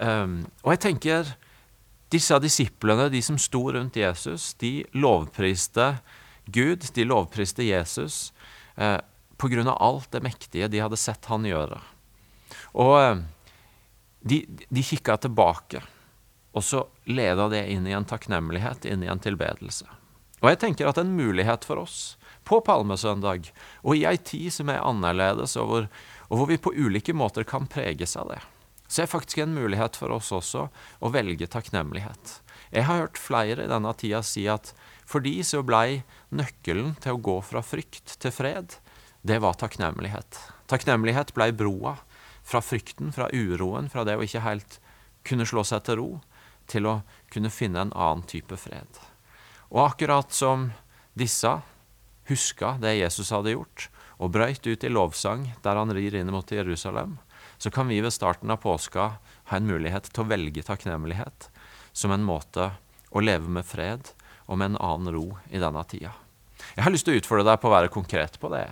Um, 0.00 0.44
og 0.64 0.76
jeg 0.76 0.84
tenker 0.86 1.34
disse 2.10 2.34
disiplene, 2.42 3.08
de 3.12 3.20
som 3.22 3.36
sto 3.38 3.66
rundt 3.74 3.98
Jesus, 4.00 4.54
de 4.58 4.80
lovpriste 4.96 5.92
Gud, 6.46 6.86
de 6.94 7.04
lovpriste 7.04 7.64
Jesus 7.66 8.32
eh, 8.76 8.98
pga. 9.36 9.72
alt 9.72 10.10
det 10.12 10.22
mektige 10.22 10.68
de 10.68 10.80
hadde 10.80 10.96
sett 10.96 11.24
han 11.30 11.44
gjøre. 11.44 11.80
Og 12.72 12.94
eh, 13.00 13.22
de, 14.20 14.44
de 14.68 14.82
kikka 14.84 15.16
tilbake, 15.16 15.82
og 16.52 16.64
så 16.64 16.84
leda 17.06 17.48
det 17.48 17.66
inn 17.70 17.86
i 17.86 17.94
en 17.96 18.04
takknemlighet, 18.04 18.84
inn 18.84 19.04
i 19.04 19.10
en 19.10 19.22
tilbedelse. 19.22 19.86
Og 20.40 20.48
jeg 20.48 20.60
tenker 20.60 20.88
at 20.88 20.98
en 21.00 21.12
mulighet 21.16 21.66
for 21.68 21.82
oss 21.82 22.16
på 22.48 22.60
Palmesøndag, 22.64 23.50
og 23.84 23.96
i 23.96 24.06
ei 24.08 24.16
tid 24.16 24.50
som 24.54 24.72
er 24.72 24.82
annerledes, 24.82 25.56
og 25.60 25.68
hvor, 25.68 25.88
og 26.28 26.40
hvor 26.40 26.48
vi 26.50 26.60
på 26.60 26.72
ulike 26.74 27.14
måter 27.16 27.44
kan 27.44 27.68
preges 27.70 28.16
av 28.18 28.32
det, 28.32 28.40
så 28.90 29.04
er 29.04 29.12
faktisk 29.12 29.44
en 29.44 29.54
mulighet 29.54 29.98
for 30.00 30.10
oss 30.16 30.32
også 30.34 30.66
å 30.98 31.12
velge 31.14 31.46
takknemlighet. 31.46 32.40
Jeg 32.70 32.86
har 32.86 33.02
hørt 33.02 33.18
flere 33.18 33.64
i 33.64 33.70
denne 33.70 33.90
tida 33.98 34.20
si 34.22 34.44
at 34.50 34.70
for 35.10 35.24
de 35.24 35.40
så 35.42 35.64
blei 35.66 36.04
nøkkelen 36.30 36.94
til 37.02 37.16
å 37.16 37.22
gå 37.26 37.40
fra 37.42 37.64
frykt 37.66 38.14
til 38.22 38.30
fred, 38.30 38.76
det 39.26 39.40
var 39.42 39.58
takknemlighet. 39.58 40.38
Takknemlighet 40.70 41.34
blei 41.34 41.50
broa 41.50 41.96
fra 42.46 42.62
frykten, 42.62 43.10
fra 43.12 43.26
uroen, 43.34 43.90
fra 43.90 44.04
det 44.06 44.14
å 44.16 44.22
ikke 44.22 44.44
helt 44.46 44.78
kunne 45.26 45.46
slå 45.48 45.64
seg 45.66 45.82
til 45.84 45.98
ro, 45.98 46.10
til 46.70 46.86
å 46.86 47.00
kunne 47.34 47.50
finne 47.50 47.82
en 47.82 47.92
annen 47.92 48.22
type 48.30 48.54
fred. 48.56 49.02
Og 49.74 49.82
akkurat 49.88 50.30
som 50.30 50.70
disse 51.18 51.50
huska 52.30 52.76
det 52.80 53.00
Jesus 53.00 53.34
hadde 53.34 53.56
gjort, 53.56 53.90
og 54.22 54.30
brøyt 54.36 54.62
ut 54.68 54.86
i 54.86 54.92
lovsang 54.92 55.48
der 55.64 55.80
han 55.80 55.90
rir 55.96 56.14
inn 56.14 56.30
mot 56.30 56.54
Jerusalem, 56.54 57.18
så 57.58 57.72
kan 57.74 57.90
vi 57.90 57.98
ved 58.00 58.14
starten 58.14 58.52
av 58.54 58.62
påska 58.62 59.10
ha 59.50 59.58
en 59.58 59.66
mulighet 59.66 60.12
til 60.12 60.22
å 60.22 60.30
velge 60.30 60.62
takknemlighet 60.64 61.49
som 61.92 62.12
en 62.14 62.24
måte 62.26 62.70
å 63.10 63.22
leve 63.22 63.50
med 63.50 63.66
fred 63.66 64.12
og 64.46 64.58
med 64.58 64.72
en 64.72 64.80
annen 64.82 65.14
ro 65.14 65.26
i 65.50 65.62
denne 65.62 65.82
tida. 65.88 66.12
Jeg 66.74 66.84
har 66.84 66.92
lyst 66.92 67.06
til 67.08 67.16
å 67.16 67.20
utfordre 67.20 67.46
deg 67.48 67.60
på 67.60 67.70
å 67.70 67.74
være 67.74 67.92
konkret 67.92 68.38
på 68.40 68.50
det. 68.52 68.66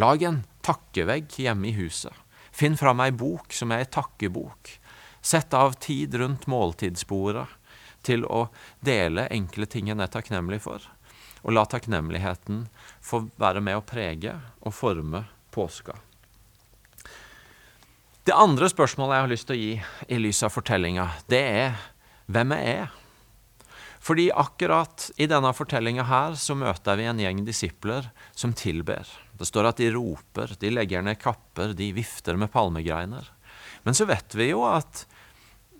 Lag 0.00 0.22
en 0.26 0.42
takkevegg 0.66 1.36
hjemme 1.44 1.70
i 1.70 1.76
huset. 1.76 2.12
Finn 2.54 2.76
fram 2.78 3.02
ei 3.02 3.12
bok 3.14 3.52
som 3.54 3.72
er 3.74 3.84
ei 3.84 3.90
takkebok. 3.90 4.72
Sett 5.24 5.54
av 5.56 5.76
tid 5.82 6.14
rundt 6.20 6.48
måltidsbordet 6.50 7.46
til 8.04 8.26
å 8.28 8.48
dele 8.84 9.26
enkle 9.32 9.66
ting 9.70 9.88
en 9.90 10.02
er 10.04 10.12
takknemlig 10.12 10.60
for. 10.66 10.82
Og 11.44 11.56
la 11.56 11.64
takknemligheten 11.68 12.66
få 13.04 13.26
være 13.40 13.62
med 13.64 13.78
å 13.78 13.86
prege 13.86 14.36
og 14.60 14.76
forme 14.76 15.24
påska. 15.54 15.96
Det 18.24 18.32
andre 18.32 18.70
spørsmålet 18.72 19.18
jeg 19.18 19.24
har 19.24 19.32
lyst 19.32 19.48
til 19.50 19.56
å 19.56 19.60
gi 19.60 20.14
i 20.16 20.20
lys 20.20 20.40
av 20.46 20.52
fortellinga, 20.54 21.10
det 21.28 21.42
er 21.44 21.74
hvem 22.26 22.54
jeg 22.56 22.76
er. 22.84 23.00
Fordi 24.04 24.28
akkurat 24.36 25.06
i 25.16 25.26
denne 25.30 25.54
fortellinga 25.56 26.04
her 26.10 26.34
så 26.36 26.56
møter 26.58 26.98
vi 27.00 27.06
en 27.08 27.20
gjeng 27.22 27.40
disipler 27.46 28.10
som 28.36 28.52
tilber. 28.52 29.08
Det 29.38 29.48
står 29.48 29.70
at 29.70 29.80
de 29.80 29.88
roper, 29.94 30.52
de 30.60 30.72
legger 30.72 31.04
ned 31.04 31.16
kapper, 31.22 31.72
de 31.72 31.88
vifter 31.96 32.36
med 32.36 32.52
palmegreiner. 32.52 33.30
Men 33.84 33.96
så 33.96 34.06
vet 34.08 34.36
vi 34.36 34.50
jo 34.50 34.66
at 34.68 35.06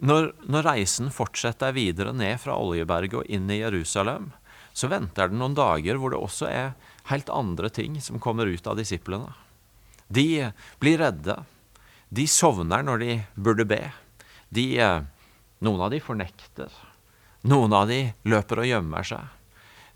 når, 0.05 0.33
når 0.51 0.67
reisen 0.67 1.13
fortsetter 1.15 1.77
videre 1.77 2.15
ned 2.17 2.41
fra 2.43 2.57
Oljeberget 2.61 3.21
og 3.21 3.29
inn 3.31 3.47
i 3.53 3.61
Jerusalem, 3.61 4.33
så 4.75 4.91
venter 4.91 5.31
det 5.31 5.39
noen 5.39 5.55
dager 5.55 6.01
hvor 6.01 6.13
det 6.13 6.19
også 6.19 6.49
er 6.51 6.73
helt 7.13 7.31
andre 7.31 7.71
ting 7.71 8.01
som 8.03 8.21
kommer 8.23 8.49
ut 8.51 8.67
av 8.67 8.81
disiplene. 8.81 9.31
De 10.09 10.51
blir 10.83 10.99
redde. 11.01 11.39
De 12.09 12.27
sovner 12.29 12.85
når 12.85 13.05
de 13.05 13.19
burde 13.37 13.69
be. 13.69 13.83
De, 14.55 14.67
noen 15.59 15.87
av 15.87 15.93
de 15.95 16.01
fornekter. 16.03 16.73
Noen 17.45 17.75
av 17.77 17.89
de 17.89 18.01
løper 18.25 18.63
og 18.63 18.69
gjemmer 18.69 19.07
seg. 19.07 19.33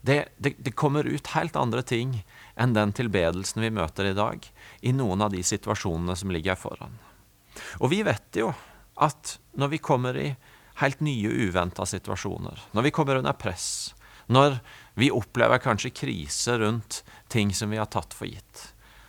Det, 0.00 0.18
det, 0.38 0.54
det, 0.62 0.76
kommer 0.78 1.08
ut 1.08 1.32
helt 1.34 1.56
andre 1.58 1.82
ting 1.82 2.20
enn 2.54 2.74
den 2.76 2.92
tilbedelsen 2.94 3.64
vi 3.64 3.72
møter 3.74 4.06
i 4.06 4.14
dag, 4.16 4.44
i 4.80 4.92
noen 4.94 5.24
av 5.24 5.32
de 5.34 5.42
situasjonene 5.42 6.14
som 6.16 6.30
ligger 6.30 6.58
foran. 6.58 6.94
Og 7.82 7.90
vi 7.90 8.04
vet 8.06 8.38
jo 8.38 8.52
at 9.02 9.38
når 9.58 9.74
vi 9.74 9.82
kommer 9.82 10.16
i 10.18 10.30
helt 10.78 11.00
nye, 11.02 11.30
uventa 11.48 11.86
situasjoner, 11.86 12.68
når 12.72 12.86
vi 12.86 12.94
kommer 12.94 13.18
under 13.18 13.34
press, 13.34 13.96
når 14.30 14.60
vi 14.98 15.10
opplever 15.14 15.58
kanskje 15.62 15.94
krise 15.94 16.58
rundt 16.60 17.02
ting 17.32 17.50
som 17.54 17.72
vi 17.74 17.80
har 17.80 17.90
tatt 17.90 18.14
for 18.14 18.30
gitt, 18.30 18.68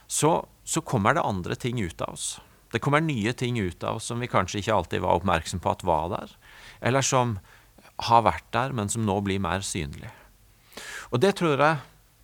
så, 0.09 0.39
så 0.63 0.81
kommer 0.81 1.13
det 1.13 1.25
andre 1.27 1.55
ting 1.59 1.81
ut 1.83 2.01
av 2.01 2.15
oss. 2.17 2.39
Det 2.71 2.81
kommer 2.83 3.01
nye 3.01 3.33
ting 3.33 3.59
ut 3.59 3.83
av 3.83 3.97
oss 3.97 4.09
som 4.11 4.19
vi 4.21 4.29
kanskje 4.29 4.61
ikke 4.61 4.75
alltid 4.75 5.01
var 5.01 5.19
oppmerksom 5.19 5.61
på 5.63 5.71
at 5.71 5.85
var 5.87 6.09
der, 6.13 6.33
eller 6.81 7.05
som 7.05 7.37
har 8.09 8.23
vært 8.23 8.47
der, 8.55 8.73
men 8.75 8.89
som 8.89 9.05
nå 9.07 9.19
blir 9.25 9.41
mer 9.43 9.65
synlig. 9.65 10.11
Og 11.09 11.19
det 11.23 11.35
tror 11.39 11.59
jeg, 11.59 11.79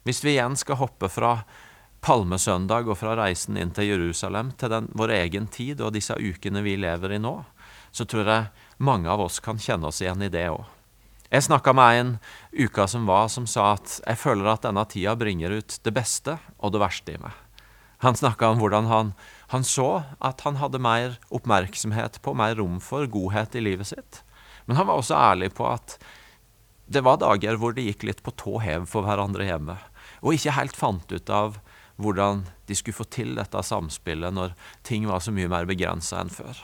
hvis 0.06 0.22
vi 0.24 0.36
igjen 0.36 0.56
skal 0.60 0.80
hoppe 0.80 1.10
fra 1.10 1.40
palmesøndag 2.06 2.86
og 2.92 3.00
fra 3.00 3.16
reisen 3.18 3.58
inn 3.58 3.74
til 3.74 3.90
Jerusalem 3.90 4.54
til 4.60 4.70
den, 4.72 4.92
vår 4.94 5.16
egen 5.18 5.50
tid 5.50 5.82
og 5.82 5.96
disse 5.96 6.14
ukene 6.14 6.62
vi 6.66 6.78
lever 6.78 7.18
i 7.18 7.22
nå, 7.22 7.40
så 7.96 8.06
tror 8.06 8.30
jeg 8.30 8.50
mange 8.86 9.10
av 9.10 9.24
oss 9.26 9.42
kan 9.42 9.58
kjenne 9.62 9.90
oss 9.90 10.04
igjen 10.04 10.22
i 10.22 10.32
det 10.32 10.46
òg. 10.52 10.62
Jeg 11.34 11.48
snakka 11.48 11.74
med 11.74 12.00
en 12.00 12.12
uka 12.54 12.86
som 12.88 13.08
var, 13.10 13.32
som 13.34 13.48
sa 13.50 13.72
at 13.74 13.98
jeg 14.04 14.22
føler 14.22 14.52
at 14.52 14.68
denne 14.68 14.84
tida 14.88 15.16
bringer 15.18 15.58
ut 15.58 15.80
det 15.84 15.94
beste 15.96 16.38
og 16.60 16.76
det 16.76 16.84
verste 16.84 17.16
i 17.16 17.20
meg. 17.20 17.34
Han 18.06 18.16
snakka 18.16 18.52
om 18.54 18.62
hvordan 18.62 18.86
han, 18.92 19.14
han, 19.54 19.64
så 19.64 20.04
at 20.20 20.42
han 20.46 20.58
hadde 20.62 20.82
mer 20.82 21.18
oppmerksomhet 21.30 22.22
på, 22.26 22.34
mer 22.34 22.56
rom 22.60 22.80
for 22.82 23.08
godhet 23.12 23.56
i 23.56 23.64
livet 23.64 23.92
sitt. 23.92 24.22
Men 24.66 24.80
han 24.80 24.90
var 24.90 25.02
også 25.02 25.18
ærlig 25.18 25.52
på 25.58 25.68
at 25.70 25.98
det 26.86 27.02
var 27.06 27.22
dager 27.22 27.58
hvor 27.62 27.74
de 27.74 27.86
gikk 27.88 28.06
litt 28.06 28.24
på 28.26 28.34
tå 28.38 28.60
hev 28.62 28.86
for 28.90 29.06
hverandre 29.06 29.46
hjemme, 29.48 29.78
og 30.22 30.36
ikke 30.36 30.58
helt 30.58 30.78
fant 30.78 31.12
ut 31.12 31.32
av 31.34 31.60
hvordan 32.02 32.44
de 32.68 32.76
skulle 32.78 32.98
få 32.98 33.08
til 33.10 33.36
dette 33.38 33.62
samspillet 33.64 34.34
når 34.36 34.56
ting 34.86 35.08
var 35.10 35.24
så 35.24 35.34
mye 35.34 35.50
mer 35.52 35.68
begrensa 35.70 36.20
enn 36.22 36.34
før. 36.34 36.58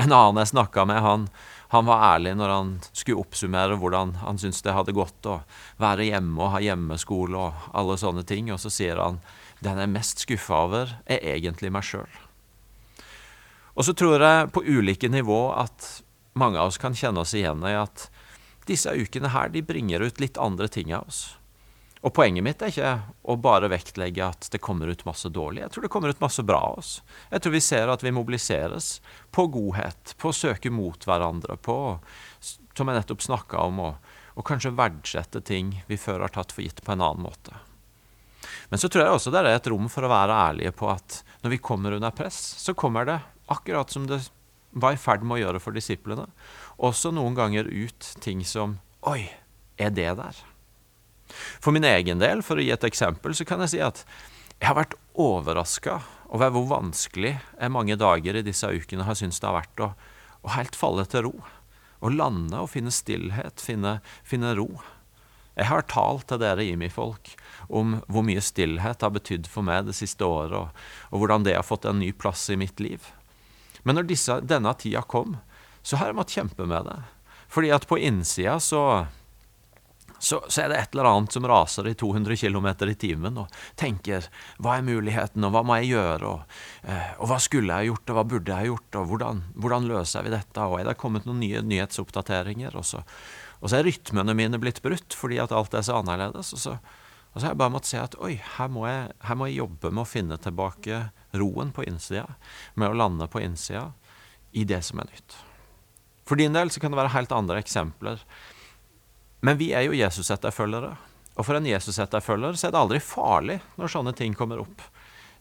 En 0.00 0.14
annen 0.14 0.38
jeg 0.40 0.52
snakka 0.52 0.86
med, 0.88 1.02
han, 1.02 1.26
han, 1.74 1.86
var 1.86 2.04
ærlig 2.14 2.36
når 2.38 2.52
han 2.54 2.70
skulle 2.92 3.20
oppsummere 3.20 3.76
hvordan 3.80 4.14
han 4.22 4.38
syntes 4.40 4.62
det 4.64 4.74
hadde 4.74 4.94
gått 4.96 5.26
å 5.28 5.40
være 5.82 6.06
hjemme 6.08 6.40
og 6.40 6.54
ha 6.54 6.62
hjemmeskole 6.64 7.36
og 7.36 7.70
alle 7.76 7.98
sånne 8.00 8.24
ting, 8.24 8.48
og 8.54 8.62
så 8.62 8.72
sier 8.72 9.02
han 9.02 9.18
den 9.64 9.80
jeg 9.80 9.88
er 9.88 9.94
mest 9.94 10.24
skuffa 10.24 10.64
over, 10.66 10.94
er 11.04 11.24
egentlig 11.34 11.72
meg 11.72 11.86
sjøl. 11.86 12.20
Og 13.76 13.86
så 13.86 13.94
tror 13.96 14.20
jeg 14.20 14.48
på 14.54 14.64
ulike 14.66 15.08
nivå 15.08 15.50
at 15.56 16.02
mange 16.38 16.60
av 16.60 16.70
oss 16.70 16.80
kan 16.80 16.96
kjenne 16.96 17.22
oss 17.22 17.34
igjen 17.36 17.62
i 17.68 17.76
at 17.78 18.08
disse 18.68 18.92
ukene 18.92 19.32
her, 19.34 19.50
de 19.50 19.62
bringer 19.66 20.02
ut 20.04 20.20
litt 20.22 20.38
andre 20.40 20.68
ting 20.70 20.92
av 20.94 21.08
oss. 21.08 21.20
Og 22.00 22.14
poenget 22.16 22.44
mitt 22.44 22.62
er 22.64 22.72
ikke 22.72 22.92
å 23.28 23.36
bare 23.36 23.68
vektlegge 23.68 24.24
at 24.24 24.48
det 24.52 24.62
kommer 24.64 24.88
ut 24.88 25.04
masse 25.04 25.28
dårlig. 25.28 25.60
Jeg 25.66 25.74
tror 25.74 25.84
det 25.84 25.92
kommer 25.92 26.12
ut 26.12 26.22
masse 26.22 26.44
bra 26.48 26.60
av 26.70 26.78
oss. 26.80 26.92
Jeg 27.28 27.44
tror 27.44 27.52
vi 27.52 27.62
ser 27.64 27.92
at 27.92 28.04
vi 28.04 28.14
mobiliseres 28.16 28.88
på 29.36 29.44
godhet, 29.52 30.14
på 30.16 30.30
å 30.30 30.36
søke 30.36 30.72
mot 30.72 31.04
hverandre, 31.04 31.58
på, 31.60 31.76
som 32.40 32.88
jeg 32.88 33.02
nettopp 33.02 33.26
snakka 33.26 33.66
om, 33.68 33.82
å 34.32 34.46
kanskje 34.46 34.72
verdsette 34.72 35.44
ting 35.44 35.74
vi 35.90 36.00
før 36.00 36.24
har 36.24 36.32
tatt 36.32 36.54
for 36.56 36.64
gitt 36.64 36.80
på 36.86 36.94
en 36.94 37.04
annen 37.04 37.26
måte. 37.26 37.52
Men 38.68 38.82
så 38.82 38.90
tror 38.90 39.04
jeg 39.04 39.16
også 39.16 39.32
det 39.32 39.42
er 39.42 39.54
et 39.54 39.70
rom 39.72 39.88
for 39.92 40.04
å 40.04 40.12
være 40.12 40.36
ærlige 40.50 40.74
på 40.76 40.90
at 40.92 41.22
når 41.44 41.54
vi 41.54 41.62
kommer 41.64 41.96
under 41.96 42.12
press, 42.14 42.38
så 42.60 42.76
kommer 42.76 43.08
det 43.08 43.18
akkurat 43.50 43.90
som 43.90 44.06
det 44.10 44.20
var 44.70 44.94
i 44.94 45.00
ferd 45.00 45.24
med 45.26 45.38
å 45.38 45.42
gjøre 45.44 45.62
for 45.62 45.74
disiplene, 45.74 46.28
også 46.78 47.10
noen 47.14 47.34
ganger 47.34 47.66
ut 47.66 48.12
ting 48.22 48.44
som 48.46 48.78
Oi, 49.08 49.24
er 49.80 49.92
det 49.96 50.10
der? 50.18 50.36
For 51.62 51.72
min 51.72 51.86
egen 51.88 52.20
del, 52.20 52.42
for 52.44 52.60
å 52.60 52.64
gi 52.64 52.72
et 52.74 52.84
eksempel, 52.84 53.34
så 53.34 53.46
kan 53.48 53.62
jeg 53.64 53.72
si 53.72 53.80
at 53.82 54.02
jeg 54.60 54.68
har 54.68 54.76
vært 54.76 54.96
overraska 55.16 56.00
over 56.30 56.52
hvor 56.54 56.66
vanskelig 56.70 57.32
jeg 57.38 57.72
mange 57.72 57.96
dager 57.98 58.36
i 58.36 58.44
disse 58.44 58.68
ukene 58.68 59.06
har 59.08 59.16
syntes 59.18 59.40
det 59.40 59.48
har 59.48 59.56
vært 59.56 59.82
å, 59.82 59.88
å 60.44 60.52
helt 60.54 60.76
falle 60.78 61.06
til 61.08 61.26
ro. 61.26 61.34
Å 62.00 62.12
lande 62.12 62.60
og 62.60 62.70
finne 62.72 62.92
stillhet, 62.92 63.60
finne, 63.60 63.98
finne 64.24 64.52
ro. 64.58 64.68
Jeg 65.60 65.68
har 65.68 65.84
talt 65.92 66.24
til 66.30 66.40
dere 66.40 66.64
IMI-folk 66.64 67.34
om 67.68 67.98
hvor 68.08 68.24
mye 68.24 68.40
stillhet 68.40 69.04
har 69.04 69.12
betydd 69.12 69.48
for 69.50 69.66
meg 69.66 69.84
det 69.90 69.96
siste 69.98 70.24
året, 70.24 70.56
og, 70.56 70.84
og 71.12 71.20
hvordan 71.20 71.44
det 71.44 71.58
har 71.58 71.66
fått 71.66 71.84
en 71.84 72.00
ny 72.00 72.14
plass 72.16 72.48
i 72.48 72.56
mitt 72.56 72.80
liv. 72.80 73.04
Men 73.84 73.98
når 73.98 74.08
disse, 74.08 74.40
denne 74.40 74.72
tida 74.80 75.04
kom, 75.04 75.36
så 75.82 76.00
har 76.00 76.10
jeg 76.10 76.16
måttet 76.16 76.40
kjempe 76.40 76.68
med 76.68 76.88
det. 76.88 76.98
Fordi 77.50 77.72
at 77.74 77.86
på 77.90 77.98
innsida 78.00 78.56
så, 78.62 78.82
så, 80.16 80.40
så, 80.46 80.62
er 80.62 80.70
det 80.70 80.78
et 80.78 80.94
eller 80.94 81.08
annet 81.10 81.36
som 81.36 81.48
raser 81.48 81.88
i 81.90 81.94
200 81.98 82.36
km 82.40 82.68
i 82.86 82.96
timen, 83.04 83.40
og 83.42 83.60
tenker 83.80 84.28
hva 84.62 84.78
er 84.78 84.86
muligheten, 84.86 85.44
og 85.44 85.54
hva 85.54 85.64
må 85.66 85.80
jeg 85.80 85.92
gjøre, 85.96 86.30
og, 86.30 86.56
eh, 86.88 87.12
og 87.18 87.32
hva 87.32 87.40
skulle 87.42 87.76
jeg 87.76 87.90
gjort, 87.90 88.08
og 88.08 88.18
hva 88.18 88.26
burde 88.32 88.56
jeg 88.56 88.72
gjort, 88.72 89.00
og 89.00 89.12
hvordan, 89.12 89.44
hvordan 89.60 89.92
løser 89.92 90.26
vi 90.26 90.34
dette, 90.36 90.64
og 90.64 90.80
er 90.80 90.90
det 90.90 90.98
kommet 91.00 91.28
noen 91.28 91.42
nye 91.42 91.64
nyhetsoppdateringer? 91.66 92.76
Og 92.78 92.86
så, 92.92 93.04
og 93.60 93.68
så 93.68 93.78
er 93.78 93.86
rytmene 93.88 94.34
mine 94.36 94.60
blitt 94.60 94.80
brutt 94.84 95.14
fordi 95.16 95.38
at 95.42 95.52
alt 95.52 95.76
er 95.76 95.84
så 95.86 96.00
annerledes. 96.00 96.52
og 96.56 96.62
så 96.62 96.78
og 97.30 97.38
så 97.38 97.46
har 97.46 97.52
jeg 97.52 97.60
bare 97.60 97.70
måttet 97.70 97.92
se 97.92 97.98
at 98.00 98.16
oi, 98.18 98.32
her 98.56 98.70
må, 98.74 98.86
jeg, 98.88 99.12
her 99.22 99.36
må 99.38 99.46
jeg 99.46 99.60
jobbe 99.60 99.92
med 99.94 100.02
å 100.02 100.08
finne 100.08 100.38
tilbake 100.42 100.96
roen 101.38 101.70
på 101.74 101.84
innsida, 101.86 102.26
med 102.74 102.90
å 102.90 102.96
lande 102.98 103.28
på 103.30 103.42
innsida 103.44 103.92
i 104.50 104.64
det 104.66 104.80
som 104.82 104.98
er 104.98 105.12
nytt. 105.12 105.36
For 106.26 106.38
din 106.38 106.54
del 106.54 106.72
så 106.74 106.82
kan 106.82 106.90
det 106.90 106.98
være 106.98 107.14
helt 107.14 107.34
andre 107.34 107.60
eksempler. 107.62 108.24
Men 109.46 109.60
vi 109.62 109.70
er 109.74 109.86
jo 109.86 109.94
Jesus-etterfølgere. 109.94 110.90
Og 111.38 111.46
for 111.46 111.56
en 111.56 111.68
Jesus-etterfølger 111.70 112.58
så 112.58 112.68
er 112.68 112.74
det 112.74 112.82
aldri 112.82 113.00
farlig 113.02 113.60
når 113.78 113.94
sånne 113.94 114.14
ting 114.18 114.34
kommer 114.36 114.64
opp. 114.64 114.82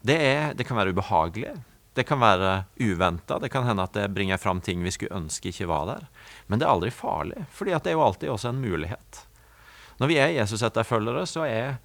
Det, 0.06 0.16
er, 0.16 0.54
det 0.54 0.68
kan 0.70 0.78
være 0.78 0.94
ubehagelig. 0.94 1.56
Det 1.98 2.06
kan 2.08 2.22
være 2.22 2.64
uventa. 2.80 3.40
Det 3.42 3.50
kan 3.52 3.66
hende 3.68 3.84
at 3.84 3.96
det 3.98 4.10
bringer 4.14 4.38
fram 4.38 4.62
ting 4.62 4.84
vi 4.86 4.94
skulle 4.94 5.18
ønske 5.18 5.50
ikke 5.52 5.68
var 5.70 5.88
der. 5.90 6.06
Men 6.48 6.60
det 6.60 6.68
er 6.68 6.74
aldri 6.74 6.92
farlig, 6.94 7.46
fordi 7.54 7.74
det 7.76 7.92
er 7.92 7.98
jo 7.98 8.06
alltid 8.06 8.34
også 8.34 8.52
en 8.54 8.62
mulighet. 8.62 9.24
Når 10.00 10.12
vi 10.12 10.20
er 10.22 10.36
Jesus-etterfølgere, 10.38 11.26
så 11.28 11.44
er 11.48 11.80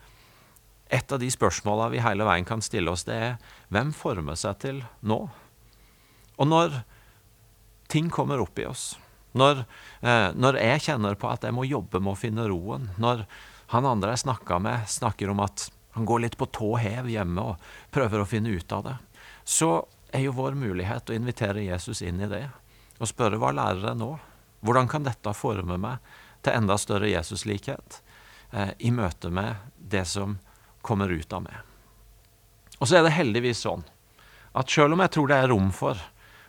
et 0.93 1.13
av 1.13 1.19
de 1.19 1.31
spørsmåla 1.33 1.89
vi 1.91 2.03
hele 2.05 2.27
veien 2.27 2.47
kan 2.47 2.63
stille 2.63 2.93
oss, 2.93 3.07
det 3.09 3.15
er 3.17 3.39
hvem 3.73 3.91
former 3.97 4.39
seg 4.39 4.61
til 4.63 4.83
nå? 5.03 5.25
Og 6.39 6.47
når 6.51 6.83
ting 7.91 8.11
kommer 8.13 8.43
opp 8.43 8.59
i 8.61 8.69
oss, 8.69 8.93
når, 9.35 9.65
eh, 10.03 10.31
når, 10.39 10.61
jeg 10.63 10.85
kjenner 10.87 11.19
på 11.19 11.31
at 11.31 11.43
jeg 11.43 11.55
må 11.57 11.67
jobbe 11.67 11.99
med 11.99 12.15
å 12.15 12.19
finne 12.19 12.47
roen, 12.51 12.91
når 13.03 13.25
han 13.73 13.89
andre 13.89 14.15
jeg 14.15 14.27
snakka 14.27 14.61
med, 14.63 14.87
snakker 14.87 15.33
om 15.33 15.43
at 15.43 15.69
han 15.97 16.07
går 16.07 16.23
litt 16.23 16.37
på 16.39 16.47
tå 16.55 16.75
hev 16.83 17.09
hjemme 17.11 17.43
og 17.43 17.67
prøver 17.95 18.23
å 18.23 18.29
finne 18.29 18.55
ut 18.55 18.73
av 18.75 18.87
det, 18.87 18.95
så 19.45 19.87
er 20.15 20.27
jo 20.27 20.37
vår 20.37 20.57
mulighet 20.59 21.11
å 21.11 21.17
invitere 21.17 21.65
Jesus 21.65 22.03
inn 22.03 22.21
i 22.23 22.31
det 22.31 22.47
og 23.01 23.11
spørre 23.11 23.41
hva 23.43 23.51
lærer 23.53 23.91
jeg 23.91 23.99
nå? 24.01 24.13
Hvordan 24.65 24.89
kan 24.89 25.05
dette 25.05 25.33
forme 25.37 25.77
meg 25.81 26.05
til 26.45 26.57
enda 26.57 26.77
større 26.79 27.11
Jesuslikhet 27.11 28.01
eh, 28.53 28.73
i 28.79 28.93
møte 28.95 29.31
med 29.33 29.57
det 29.77 30.05
som 30.09 30.39
kommer 30.85 31.09
ut 31.09 31.33
av 31.33 31.45
meg. 31.47 31.55
Og 32.79 32.89
så 32.89 32.99
er 32.99 33.07
det 33.07 33.15
heldigvis 33.17 33.65
sånn 33.65 33.85
at 34.55 34.71
selv 34.71 34.95
om 34.95 35.03
jeg 35.03 35.15
tror 35.15 35.31
det 35.31 35.39
er 35.41 35.51
rom 35.51 35.71
for 35.75 36.01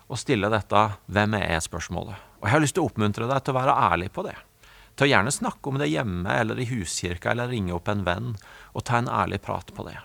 å 0.05 0.17
stille 0.19 0.51
dette 0.51 0.81
'hvem 1.07 1.37
er 1.39 1.47
jeg?'-spørsmålet, 1.55 2.17
og 2.39 2.43
jeg 2.43 2.51
har 2.51 2.61
lyst 2.61 2.75
til 2.77 2.83
å 2.83 2.89
oppmuntre 2.89 3.29
deg 3.29 3.43
til 3.43 3.55
å 3.55 3.59
være 3.59 3.79
ærlig 3.91 4.11
på 4.13 4.25
det, 4.27 4.35
til 4.95 5.07
å 5.07 5.09
gjerne 5.09 5.31
snakke 5.31 5.69
om 5.69 5.79
det 5.79 5.89
hjemme 5.89 6.29
eller 6.29 6.59
i 6.59 6.67
huskirka 6.69 7.31
eller 7.31 7.47
ringe 7.49 7.73
opp 7.73 7.87
en 7.87 8.03
venn 8.03 8.35
og 8.73 8.83
ta 8.83 8.97
en 8.97 9.09
ærlig 9.09 9.41
prat 9.41 9.71
på 9.73 9.87
det. 9.87 9.97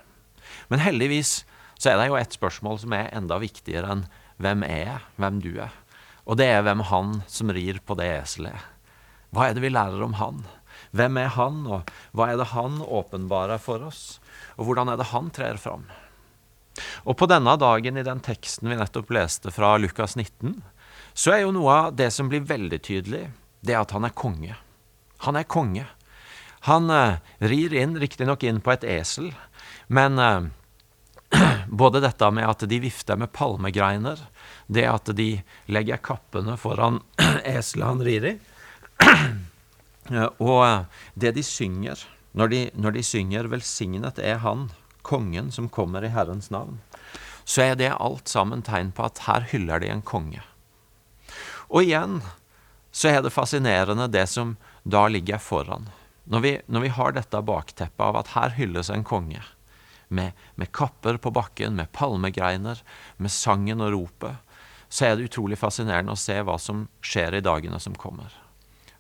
Men 0.69 0.81
heldigvis 0.81 1.45
så 1.81 1.95
er 1.95 1.97
det 1.97 2.11
jo 2.11 2.19
et 2.21 2.37
spørsmål 2.37 2.83
som 2.83 2.93
er 2.93 3.09
enda 3.17 3.39
viktigere 3.41 3.89
enn 3.89 4.05
'hvem 4.37 4.65
er 4.69 4.85
jeg?', 4.85 5.07
'hvem 5.17 5.41
du 5.41 5.53
er'. 5.57 5.79
Og 6.27 6.37
det 6.37 6.47
er 6.47 6.63
hvem 6.63 6.81
han 6.81 7.23
som 7.27 7.51
rir 7.51 7.81
på 7.81 7.97
det 7.97 8.09
eselet. 8.21 8.61
Hva 9.33 9.49
er 9.49 9.55
det 9.55 9.63
vi 9.63 9.73
lærer 9.73 10.03
om 10.03 10.15
han? 10.15 10.45
Hvem 10.93 11.17
er 11.17 11.29
han, 11.29 11.67
og 11.67 11.91
hva 12.13 12.31
er 12.31 12.37
det 12.37 12.53
han 12.53 12.81
åpenbarer 12.83 13.59
for 13.59 13.83
oss? 13.87 14.21
Og 14.59 14.67
hvordan 14.67 14.89
er 14.89 14.97
det 14.97 15.11
han 15.15 15.31
trer 15.31 15.57
fram? 15.57 15.87
Og 17.05 17.17
på 17.17 17.27
denne 17.27 17.57
dagen 17.57 17.97
i 17.97 18.07
den 18.07 18.21
teksten 18.21 18.69
vi 18.69 18.77
nettopp 18.77 19.11
leste 19.11 19.51
fra 19.51 19.77
Lukas 19.79 20.17
19, 20.17 20.63
så 21.15 21.33
er 21.35 21.45
jo 21.45 21.55
noe 21.55 21.73
av 21.73 21.97
det 21.97 22.11
som 22.13 22.29
blir 22.29 22.47
veldig 22.47 22.81
tydelig, 22.83 23.31
det 23.63 23.75
er 23.75 23.83
at 23.83 23.93
han 23.97 24.05
er 24.05 24.15
konge. 24.15 24.57
Han 25.27 25.37
er 25.37 25.49
konge. 25.49 25.87
Han 26.69 26.91
eh, 26.93 27.19
rir 27.41 27.75
inn, 27.77 27.97
riktignok 28.01 28.45
inn 28.45 28.61
på 28.61 28.73
et 28.75 28.85
esel, 28.85 29.33
men 29.89 30.19
eh, 30.21 30.49
både 31.83 32.03
dette 32.03 32.31
med 32.35 32.49
at 32.49 32.65
de 32.69 32.81
vifter 32.83 33.19
med 33.21 33.33
palmegreiner, 33.33 34.23
det 34.67 34.87
at 34.91 35.11
de 35.17 35.31
legger 35.71 36.03
kappene 36.03 36.57
foran 36.61 37.01
eselet 37.45 37.87
han 37.87 38.05
rir 38.07 38.31
i, 38.33 38.35
og 40.51 40.87
det 41.15 41.35
de 41.37 41.45
synger 41.47 42.07
når 42.33 42.49
de, 42.49 42.61
når 42.75 42.95
de 42.95 43.03
synger 43.03 43.49
'Velsignet 43.51 44.19
er 44.19 44.39
Han, 44.45 44.71
kongen 45.03 45.51
som 45.51 45.69
kommer 45.69 46.05
i 46.05 46.13
Herrens 46.15 46.51
navn', 46.51 46.79
så 47.45 47.63
er 47.63 47.75
det 47.75 47.97
alt 47.99 48.29
sammen 48.29 48.63
tegn 48.63 48.93
på 48.93 49.03
at 49.03 49.25
her 49.27 49.47
hyller 49.51 49.81
de 49.81 49.89
en 49.91 50.03
konge. 50.03 50.43
Og 51.71 51.83
igjen 51.83 52.21
så 52.93 53.09
er 53.09 53.23
det 53.23 53.35
fascinerende 53.35 54.07
det 54.11 54.29
som 54.29 54.57
da 54.85 55.09
ligger 55.09 55.39
foran. 55.39 55.89
Når 56.31 56.41
vi, 56.41 56.53
når 56.67 56.81
vi 56.81 56.89
har 56.95 57.13
dette 57.13 57.43
bakteppet 57.43 58.05
av 58.05 58.17
at 58.21 58.35
her 58.37 58.55
hylles 58.55 58.91
en 58.91 59.05
konge, 59.05 59.43
med, 60.11 60.37
med 60.59 60.73
kapper 60.75 61.19
på 61.23 61.31
bakken, 61.31 61.77
med 61.79 61.93
palmegreiner, 61.95 62.83
med 63.17 63.33
sangen 63.33 63.83
og 63.85 63.93
ropet, 63.95 64.43
så 64.91 65.07
er 65.07 65.17
det 65.17 65.31
utrolig 65.31 65.59
fascinerende 65.59 66.17
å 66.17 66.19
se 66.19 66.35
hva 66.43 66.59
som 66.59 66.89
skjer 67.07 67.39
i 67.39 67.45
dagene 67.47 67.79
som 67.81 67.95
kommer. 67.95 68.35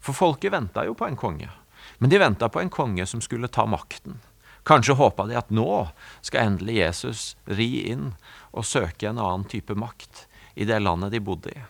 For 0.01 0.17
folket 0.17 0.55
venta 0.55 0.87
jo 0.87 0.95
på 0.95 1.09
en 1.09 1.19
konge. 1.19 1.51
Men 1.99 2.13
de 2.13 2.21
venta 2.23 2.49
på 2.49 2.63
en 2.63 2.71
konge 2.73 3.07
som 3.11 3.21
skulle 3.21 3.51
ta 3.51 3.67
makten. 3.67 4.21
Kanskje 4.63 4.95
håpa 4.95 5.27
de 5.27 5.37
at 5.41 5.51
nå 5.51 5.89
skal 6.23 6.53
endelig 6.53 6.79
Jesus 6.79 7.25
ri 7.49 7.89
inn 7.91 8.13
og 8.53 8.69
søke 8.69 9.11
en 9.11 9.19
annen 9.19 9.49
type 9.51 9.75
makt 9.75 10.27
i 10.55 10.67
det 10.69 10.79
landet 10.83 11.15
de 11.15 11.23
bodde 11.25 11.53
i. 11.53 11.63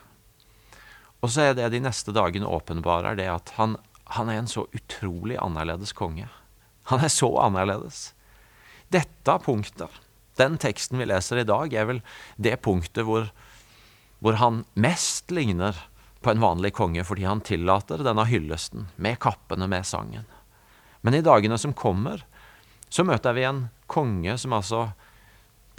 Og 1.21 1.31
så 1.31 1.49
er 1.49 1.57
det 1.57 1.71
de 1.73 1.81
neste 1.83 2.13
dagene 2.13 2.49
åpenbarer, 2.49 3.17
det 3.17 3.29
at 3.29 3.53
han, 3.57 3.77
han 4.17 4.29
er 4.29 4.41
en 4.41 4.49
så 4.49 4.65
utrolig 4.75 5.37
annerledes 5.41 5.93
konge. 5.97 6.27
Han 6.89 7.03
er 7.05 7.13
så 7.13 7.29
annerledes. 7.41 8.11
Dette 8.91 9.37
punktet, 9.45 10.01
den 10.39 10.57
teksten 10.59 10.99
vi 10.99 11.07
leser 11.07 11.41
i 11.41 11.47
dag, 11.47 11.73
er 11.73 11.87
vel 11.87 12.01
det 12.35 12.57
punktet 12.65 13.05
hvor, 13.07 13.29
hvor 14.19 14.39
han 14.41 14.65
mest 14.73 15.31
ligner 15.31 15.77
på 16.21 16.33
en 16.33 16.43
vanlig 16.43 16.73
konge 16.77 17.05
fordi 17.07 17.25
han 17.25 17.43
tillater 17.45 18.03
denne 18.05 18.25
hyllesten, 18.29 18.89
med 18.95 19.19
kappene, 19.23 19.69
med 19.71 19.87
sangen. 19.87 20.27
Men 21.01 21.17
i 21.17 21.23
dagene 21.25 21.57
som 21.57 21.73
kommer, 21.73 22.25
så 22.89 23.05
møter 23.07 23.33
vi 23.33 23.47
en 23.47 23.69
konge 23.89 24.35
som 24.37 24.53
altså 24.57 24.89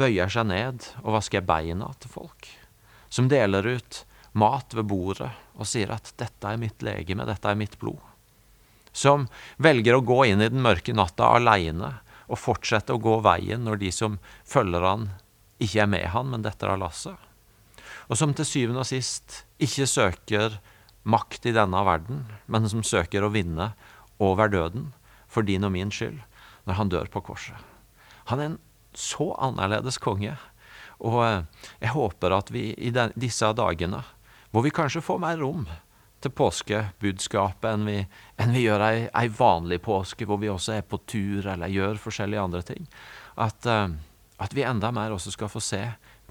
bøyer 0.00 0.32
seg 0.32 0.48
ned 0.48 0.88
og 1.02 1.18
vasker 1.18 1.44
beina 1.46 1.92
til 2.00 2.10
folk. 2.14 2.48
Som 3.12 3.28
deler 3.28 3.66
ut 3.76 4.02
mat 4.32 4.72
ved 4.72 4.88
bordet 4.88 5.28
og 5.52 5.68
sier 5.68 5.92
at 5.92 6.14
'dette 6.16 6.48
er 6.48 6.56
mitt 6.56 6.80
legeme, 6.82 7.28
dette 7.28 7.48
er 7.48 7.58
mitt 7.58 7.76
blod'. 7.78 8.00
Som 8.92 9.28
velger 9.56 9.96
å 9.96 10.04
gå 10.04 10.24
inn 10.32 10.40
i 10.40 10.48
den 10.48 10.64
mørke 10.64 10.94
natta 10.96 11.28
aleine 11.36 12.00
og 12.32 12.40
fortsette 12.40 12.94
å 12.94 13.02
gå 13.02 13.18
veien 13.24 13.66
når 13.66 13.82
de 13.84 13.92
som 13.92 14.16
følger 14.48 14.86
han, 14.86 15.10
ikke 15.62 15.84
er 15.84 15.92
med 15.92 16.08
han, 16.14 16.32
men 16.32 16.46
detter 16.46 16.72
av 16.72 16.80
lasset 16.80 17.28
og 18.12 18.18
som 18.18 18.34
til 18.36 18.46
syvende 18.48 18.82
og 18.82 18.88
sist 18.88 19.42
ikke 19.62 19.86
søker 19.88 20.58
makt 21.08 21.48
i 21.50 21.54
denne 21.56 21.80
verden, 21.86 22.26
men 22.46 22.68
som 22.70 22.84
søker 22.86 23.24
å 23.24 23.32
vinne 23.34 23.72
over 24.22 24.50
døden 24.52 24.90
for 25.32 25.46
din 25.46 25.66
og 25.66 25.74
min 25.74 25.92
skyld 25.94 26.20
når 26.68 26.78
han 26.78 26.92
dør 26.92 27.10
på 27.10 27.22
korset. 27.26 27.56
Han 28.30 28.40
er 28.40 28.50
en 28.52 28.58
så 28.94 29.32
annerledes 29.40 29.98
konge, 30.02 30.36
og 31.02 31.18
eh, 31.24 31.64
jeg 31.80 31.94
håper 31.96 32.36
at 32.36 32.52
vi 32.54 32.68
i 32.76 32.92
disse 32.92 33.48
dagene, 33.56 34.02
hvor 34.52 34.62
vi 34.66 34.74
kanskje 34.74 35.02
får 35.02 35.22
mer 35.22 35.40
rom 35.40 35.64
til 36.22 36.34
påskebudskapet 36.38 37.68
enn 37.72 37.86
vi, 37.88 37.96
enn 38.40 38.54
vi 38.54 38.64
gjør 38.66 38.84
ei, 38.86 38.98
ei, 39.08 39.26
vanlig 39.36 39.80
påske, 39.84 40.26
hvor 40.28 40.40
vi 40.42 40.50
også 40.52 40.78
er 40.78 40.86
på 40.86 41.00
tur 41.10 41.46
eller 41.54 41.72
gjør 41.72 42.00
forskjellige 42.02 42.44
andre 42.44 42.62
ting, 42.66 42.86
at, 43.36 43.66
uh, 43.66 43.90
at 44.42 44.54
vi 44.54 44.66
enda 44.66 44.92
mer 44.94 45.14
også 45.14 45.34
skal 45.34 45.50
få 45.52 45.62
se 45.64 45.82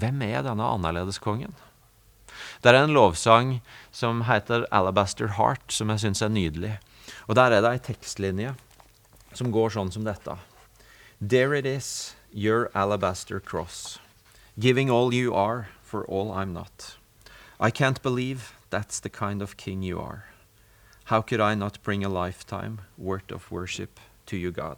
hvem 0.01 0.23
er 0.25 0.45
denne 0.45 0.65
annerledeskongen? 0.65 1.53
Det 2.63 2.71
er 2.71 2.79
en 2.79 2.93
lovsang 2.95 3.59
som 3.91 4.23
heter 4.25 4.65
'Alabaster 4.71 5.35
Heart', 5.37 5.71
som 5.71 5.89
jeg 5.89 5.99
syns 5.99 6.21
er 6.21 6.29
nydelig. 6.29 6.79
Og 7.27 7.35
Der 7.35 7.51
er 7.51 7.61
det 7.61 7.71
ei 7.71 7.93
tekstlinje 7.93 8.55
som 9.33 9.51
går 9.51 9.69
sånn 9.69 9.91
som 9.91 10.03
dette. 10.03 10.37
There 11.21 11.53
it 11.53 11.65
is, 11.65 12.15
your 12.33 12.69
alabaster 12.73 13.39
cross, 13.39 13.99
giving 14.57 14.89
all 14.89 15.13
you 15.13 15.33
are 15.35 15.67
for 15.83 16.05
all 16.09 16.31
I'm 16.31 16.53
not. 16.53 16.97
I 17.59 17.69
can't 17.69 18.01
believe 18.01 18.53
that's 18.71 18.99
the 18.99 19.09
kind 19.09 19.41
of 19.41 19.57
king 19.57 19.83
you 19.83 19.99
are. 19.99 20.25
How 21.05 21.21
could 21.21 21.41
I 21.41 21.55
not 21.55 21.83
bring 21.83 22.03
a 22.03 22.09
lifetime 22.09 22.81
worth 22.97 23.31
of 23.31 23.51
worship 23.51 23.99
to 24.25 24.37
you, 24.37 24.51
God? 24.51 24.77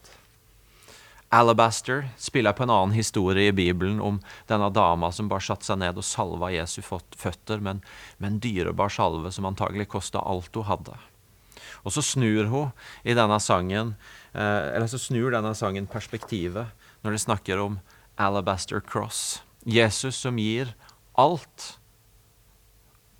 Alabaster 1.30 2.10
spiller 2.18 2.54
på 2.54 2.64
en 2.64 2.70
annen 2.70 2.92
historie 2.92 3.48
i 3.48 3.52
Bibelen 3.52 4.02
om 4.02 4.20
denne 4.48 4.70
dama 4.70 5.12
som 5.12 5.30
bare 5.30 5.42
satte 5.42 5.66
seg 5.66 5.80
ned 5.82 5.98
og 5.98 6.06
salva 6.06 6.52
Jesu 6.54 6.84
føtter 6.86 7.62
med 7.62 7.82
en 8.22 8.38
dyrebar 8.38 8.94
salve 8.94 9.32
som 9.34 9.48
antagelig 9.50 9.88
kosta 9.90 10.22
alt 10.22 10.54
hun 10.54 10.68
hadde. 10.68 10.98
Og 11.82 11.96
så 11.96 12.04
snur 12.06 12.52
hun 12.52 12.70
i 13.02 13.16
denne 13.18 13.40
sangen, 13.42 13.96
eh, 14.34 14.78
eller 14.78 14.86
så 14.88 15.02
snur 15.02 15.34
denne 15.34 15.56
sangen 15.58 15.90
perspektivet 15.90 16.70
når 17.02 17.12
de 17.12 17.24
snakker 17.26 17.58
om 17.58 17.80
Alabaster 18.18 18.80
Cross. 18.80 19.42
Jesus 19.66 20.16
som 20.22 20.38
gir 20.38 20.76
alt 21.18 21.80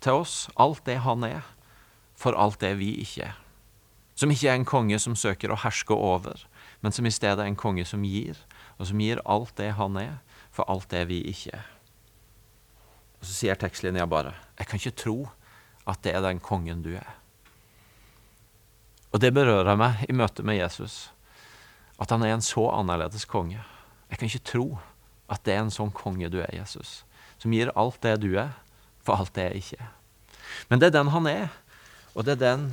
til 0.04 0.20
oss, 0.22 0.36
alt 0.60 0.84
det 0.86 1.00
han 1.04 1.24
er, 1.26 1.42
for 2.14 2.36
alt 2.38 2.60
det 2.62 2.76
vi 2.78 2.92
ikke 3.02 3.30
er. 3.30 3.38
Som 4.14 4.30
ikke 4.30 4.50
er 4.50 4.58
en 4.60 4.68
konge 4.68 4.98
som 5.02 5.16
søker 5.18 5.50
å 5.50 5.58
herske 5.64 5.94
over, 5.96 6.44
men 6.84 6.94
som 6.94 7.06
i 7.06 7.12
stedet 7.12 7.42
er 7.42 7.50
en 7.50 7.58
konge 7.58 7.86
som 7.88 8.04
gir, 8.06 8.38
og 8.78 8.86
som 8.90 9.00
gir 9.02 9.22
alt 9.24 9.56
det 9.58 9.72
han 9.78 9.98
er, 9.98 10.18
for 10.54 10.68
alt 10.70 10.86
det 10.92 11.06
vi 11.10 11.24
ikke 11.32 11.56
er. 11.58 11.66
Og 13.18 13.26
Så 13.26 13.34
sier 13.40 13.56
tekstlinja 13.56 14.04
bare 14.06 14.34
Jeg 14.58 14.66
kan 14.68 14.78
ikke 14.78 15.00
tro 15.00 15.18
at 15.88 16.02
det 16.04 16.12
er 16.14 16.22
den 16.22 16.40
kongen 16.40 16.82
du 16.84 16.94
er. 16.94 17.14
Og 19.12 19.20
det 19.20 19.34
berører 19.34 19.76
meg 19.78 20.04
i 20.08 20.12
møte 20.12 20.42
med 20.42 20.58
Jesus. 20.58 21.10
At 21.98 22.10
han 22.10 22.22
er 22.22 22.34
en 22.34 22.42
så 22.42 22.66
annerledes 22.74 23.24
konge. 23.24 23.62
Jeg 24.10 24.18
kan 24.18 24.26
ikke 24.26 24.50
tro 24.50 24.66
at 25.30 25.44
det 25.46 25.54
er 25.54 25.62
en 25.64 25.72
sånn 25.72 25.92
konge 25.94 26.28
du 26.28 26.40
er, 26.42 26.50
Jesus. 26.52 27.04
Som 27.38 27.54
gir 27.54 27.72
alt 27.78 28.00
det 28.02 28.18
du 28.22 28.34
er, 28.36 28.52
for 29.04 29.20
alt 29.20 29.34
det 29.36 29.48
jeg 29.48 29.62
ikke 29.62 29.82
er. 29.84 29.92
Men 30.70 30.80
det 30.80 30.88
er 30.88 30.96
den 30.98 31.12
han 31.14 31.28
er, 31.30 31.48
og 32.14 32.26
det 32.26 32.36
er 32.36 32.42
den 32.42 32.68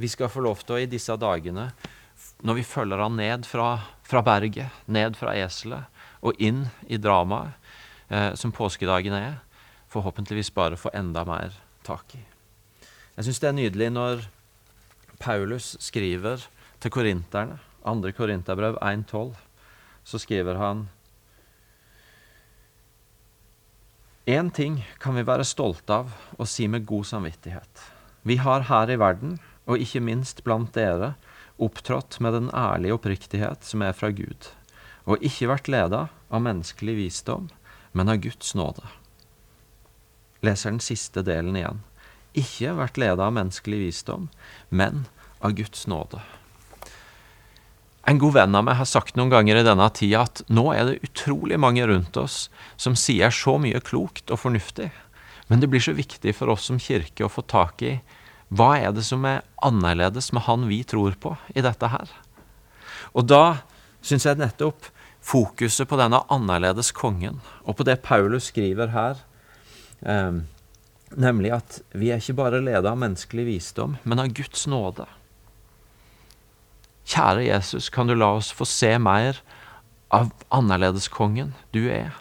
vi 0.00 0.08
skal 0.10 0.30
få 0.32 0.42
lov 0.44 0.62
til 0.62 0.76
å 0.76 0.82
i 0.82 0.90
disse 0.90 1.14
dagene 1.20 1.70
når 2.42 2.58
vi 2.58 2.66
følger 2.66 3.02
han 3.02 3.16
ned 3.18 3.46
fra, 3.46 3.76
fra 4.06 4.22
berget, 4.26 4.70
ned 4.86 5.16
fra 5.18 5.34
eselet 5.38 6.02
og 6.22 6.38
inn 6.42 6.64
i 6.90 6.98
dramaet 7.02 7.54
eh, 8.08 8.32
som 8.38 8.54
påskedagen 8.54 9.14
er, 9.14 9.40
forhåpentligvis 9.92 10.52
bare 10.54 10.78
få 10.78 10.90
enda 10.96 11.24
mer 11.28 11.54
tak 11.86 12.14
i. 12.16 12.22
Jeg 13.16 13.26
syns 13.26 13.42
det 13.42 13.48
er 13.50 13.58
nydelig 13.58 13.90
når 13.92 14.24
Paulus 15.22 15.74
skriver 15.82 16.46
til 16.82 16.90
korinterne, 16.90 17.58
2. 17.82 18.12
Korinterbrev 18.14 18.78
1,12, 18.78 19.34
så 20.06 20.18
skriver 20.22 20.58
han 20.58 20.86
Én 24.26 24.52
ting 24.54 24.76
kan 25.02 25.16
vi 25.18 25.24
være 25.26 25.42
stolte 25.42 25.96
av 25.96 26.10
og 26.38 26.46
si 26.46 26.68
med 26.70 26.84
god 26.86 27.08
samvittighet. 27.08 27.80
Vi 28.22 28.36
har 28.38 28.68
her 28.68 28.90
i 28.94 28.98
verden, 29.00 29.40
og 29.66 29.82
ikke 29.82 29.98
minst 29.98 30.44
blant 30.46 30.70
dere, 30.76 31.16
opptrådt 31.58 32.20
med 32.22 32.36
den 32.36 32.50
ærlige 32.54 32.94
oppriktighet 32.94 33.66
som 33.66 33.82
er 33.82 33.96
fra 33.98 34.12
Gud, 34.14 34.46
og 35.10 35.18
ikke 35.26 35.50
vært 35.50 35.70
leda 35.74 36.04
av 36.30 36.44
menneskelig 36.44 36.94
visdom, 37.00 37.48
men 37.92 38.14
av 38.14 38.22
Guds 38.22 38.54
nåde. 38.54 38.86
Leser 40.46 40.70
den 40.70 40.82
siste 40.82 41.26
delen 41.26 41.58
igjen. 41.58 41.82
Ikke 42.38 42.76
vært 42.78 43.02
leda 43.02 43.26
av 43.26 43.34
menneskelig 43.34 43.80
visdom, 43.88 44.30
men 44.70 45.08
av 45.42 45.58
Guds 45.58 45.88
nåde. 45.90 46.22
En 48.08 48.18
god 48.18 48.34
venn 48.34 48.56
av 48.58 48.64
meg 48.66 48.80
har 48.80 48.88
sagt 48.88 49.14
noen 49.18 49.30
ganger 49.30 49.60
i 49.60 49.66
denne 49.66 49.86
tida 49.94 50.24
at 50.26 50.42
nå 50.50 50.64
er 50.74 50.88
det 50.88 51.06
utrolig 51.06 51.58
mange 51.60 51.84
rundt 51.86 52.16
oss 52.18 52.48
som 52.80 52.96
sier 52.98 53.30
så 53.30 53.54
mye 53.62 53.78
klokt 53.84 54.32
og 54.34 54.40
fornuftig, 54.42 54.88
men 55.46 55.62
det 55.62 55.70
blir 55.70 55.82
så 55.84 55.94
viktig 55.94 56.34
for 56.34 56.50
oss 56.50 56.66
som 56.70 56.80
kirke 56.82 57.26
å 57.26 57.30
få 57.30 57.46
tak 57.46 57.84
i 57.86 58.00
hva 58.52 58.74
er 58.76 58.90
det 58.92 59.04
som 59.06 59.22
er 59.24 59.44
annerledes 59.64 60.32
med 60.34 60.44
han 60.48 60.66
vi 60.68 60.82
tror 60.84 61.14
på 61.20 61.36
i 61.54 61.62
dette 61.64 61.88
her? 61.88 62.10
Og 63.16 63.24
da 63.30 63.62
syns 64.04 64.26
jeg 64.26 64.40
nettopp 64.40 64.90
fokuset 65.22 65.88
på 65.88 65.96
denne 66.00 66.20
annerledes 66.32 66.90
kongen, 66.96 67.38
og 67.62 67.78
på 67.78 67.86
det 67.86 68.00
Paulus 68.04 68.50
skriver 68.50 68.90
her, 68.92 69.22
eh, 70.02 70.42
nemlig 71.14 71.54
at 71.54 71.80
vi 71.94 72.10
er 72.10 72.20
ikke 72.20 72.40
bare 72.42 72.60
ledet 72.60 72.90
av 72.90 72.98
menneskelig 72.98 73.46
visdom, 73.46 73.96
men 74.02 74.20
av 74.20 74.34
Guds 74.34 74.66
nåde. 74.66 75.06
Kjære 77.08 77.46
Jesus, 77.48 77.90
kan 77.90 78.06
du 78.06 78.14
la 78.14 78.32
oss 78.38 78.52
få 78.54 78.66
se 78.68 78.94
mer 79.02 79.40
av 80.12 80.30
annerledeskongen 80.54 81.54
du 81.74 81.86
er, 81.90 82.12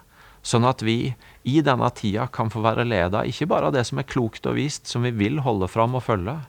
sånn 0.41 0.65
at 0.65 0.81
vi 0.81 1.13
i 1.43 1.61
denne 1.65 1.89
tida 1.97 2.27
kan 2.33 2.49
få 2.53 2.63
være 2.65 2.87
leda 2.87 3.23
ikke 3.27 3.49
bare 3.51 3.69
av 3.69 3.75
det 3.75 3.85
som 3.89 4.01
er 4.01 4.09
klokt 4.09 4.47
og 4.49 4.57
vist, 4.57 4.87
som 4.89 5.05
vi 5.05 5.13
vil 5.13 5.41
holde 5.45 5.69
fram 5.69 5.97
og 5.97 6.05
følge, 6.05 6.39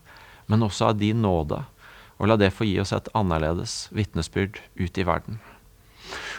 men 0.49 0.64
også 0.64 0.90
av 0.90 1.01
din 1.01 1.23
nåde, 1.25 1.62
og 2.18 2.29
la 2.29 2.38
det 2.40 2.53
få 2.55 2.68
gi 2.68 2.79
oss 2.83 2.95
et 2.97 3.11
annerledes 3.16 3.87
vitnesbyrd 3.92 4.61
ut 4.81 4.99
i 4.99 5.07
verden. 5.09 5.40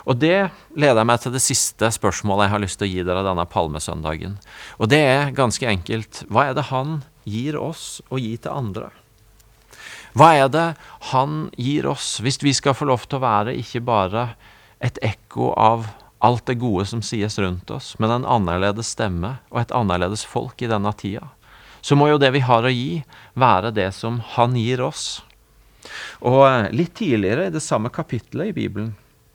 Og 0.03 0.19
det 0.19 0.51
leder 0.75 1.07
meg 1.07 1.21
til 1.23 1.33
det 1.33 1.41
siste 1.43 1.87
spørsmålet 1.95 2.47
jeg 2.47 2.53
har 2.53 2.63
lyst 2.63 2.79
til 2.81 2.89
å 2.89 2.91
gi 2.91 3.05
dere 3.07 3.23
denne 3.25 3.45
palmesøndagen. 3.49 4.35
Og 4.77 4.91
det 4.91 4.99
er 4.99 5.35
ganske 5.35 5.67
enkelt 5.69 6.23
hva 6.27 6.49
er 6.49 6.57
det 6.57 6.67
han 6.69 7.01
gir 7.23 7.57
oss 7.59 8.01
å 8.11 8.19
gi 8.19 8.35
til 8.37 8.51
andre? 8.51 8.91
Hva 10.13 10.29
er 10.37 10.49
det 10.53 10.67
han 11.09 11.47
gir 11.57 11.87
oss, 11.89 12.19
hvis 12.21 12.37
vi 12.43 12.53
skal 12.53 12.75
få 12.77 12.85
lov 12.89 13.07
til 13.07 13.17
å 13.17 13.25
være 13.25 13.55
ikke 13.57 13.81
bare 13.85 14.27
et 14.83 14.99
ekko 15.01 15.53
av 15.57 15.87
alt 16.23 16.45
det 16.47 16.59
gode 16.61 16.85
som 16.87 17.01
sies 17.03 17.39
rundt 17.41 17.71
oss, 17.73 17.93
men 17.99 18.13
en 18.13 18.27
annerledes 18.29 18.93
stemme 18.93 19.37
og 19.49 19.63
et 19.63 19.73
annerledes 19.75 20.23
folk 20.29 20.61
i 20.61 20.69
denne 20.69 20.93
tida? 20.99 21.31
Så 21.83 21.97
må 21.99 22.07
jo 22.07 22.19
det 22.21 22.29
vi 22.31 22.43
har 22.45 22.63
å 22.63 22.71
gi, 22.71 23.01
være 23.33 23.73
det 23.75 23.89
som 23.97 24.21
han 24.37 24.53
gir 24.55 24.85
oss. 24.85 25.23
Og 26.23 26.45
eh, 26.47 26.69
litt 26.71 26.93
tidligere 26.95 27.49
i 27.49 27.55
det 27.55 27.63
samme 27.65 27.91
kapittelet 27.91 28.53
i 28.53 28.55
Bibelen 28.55 28.93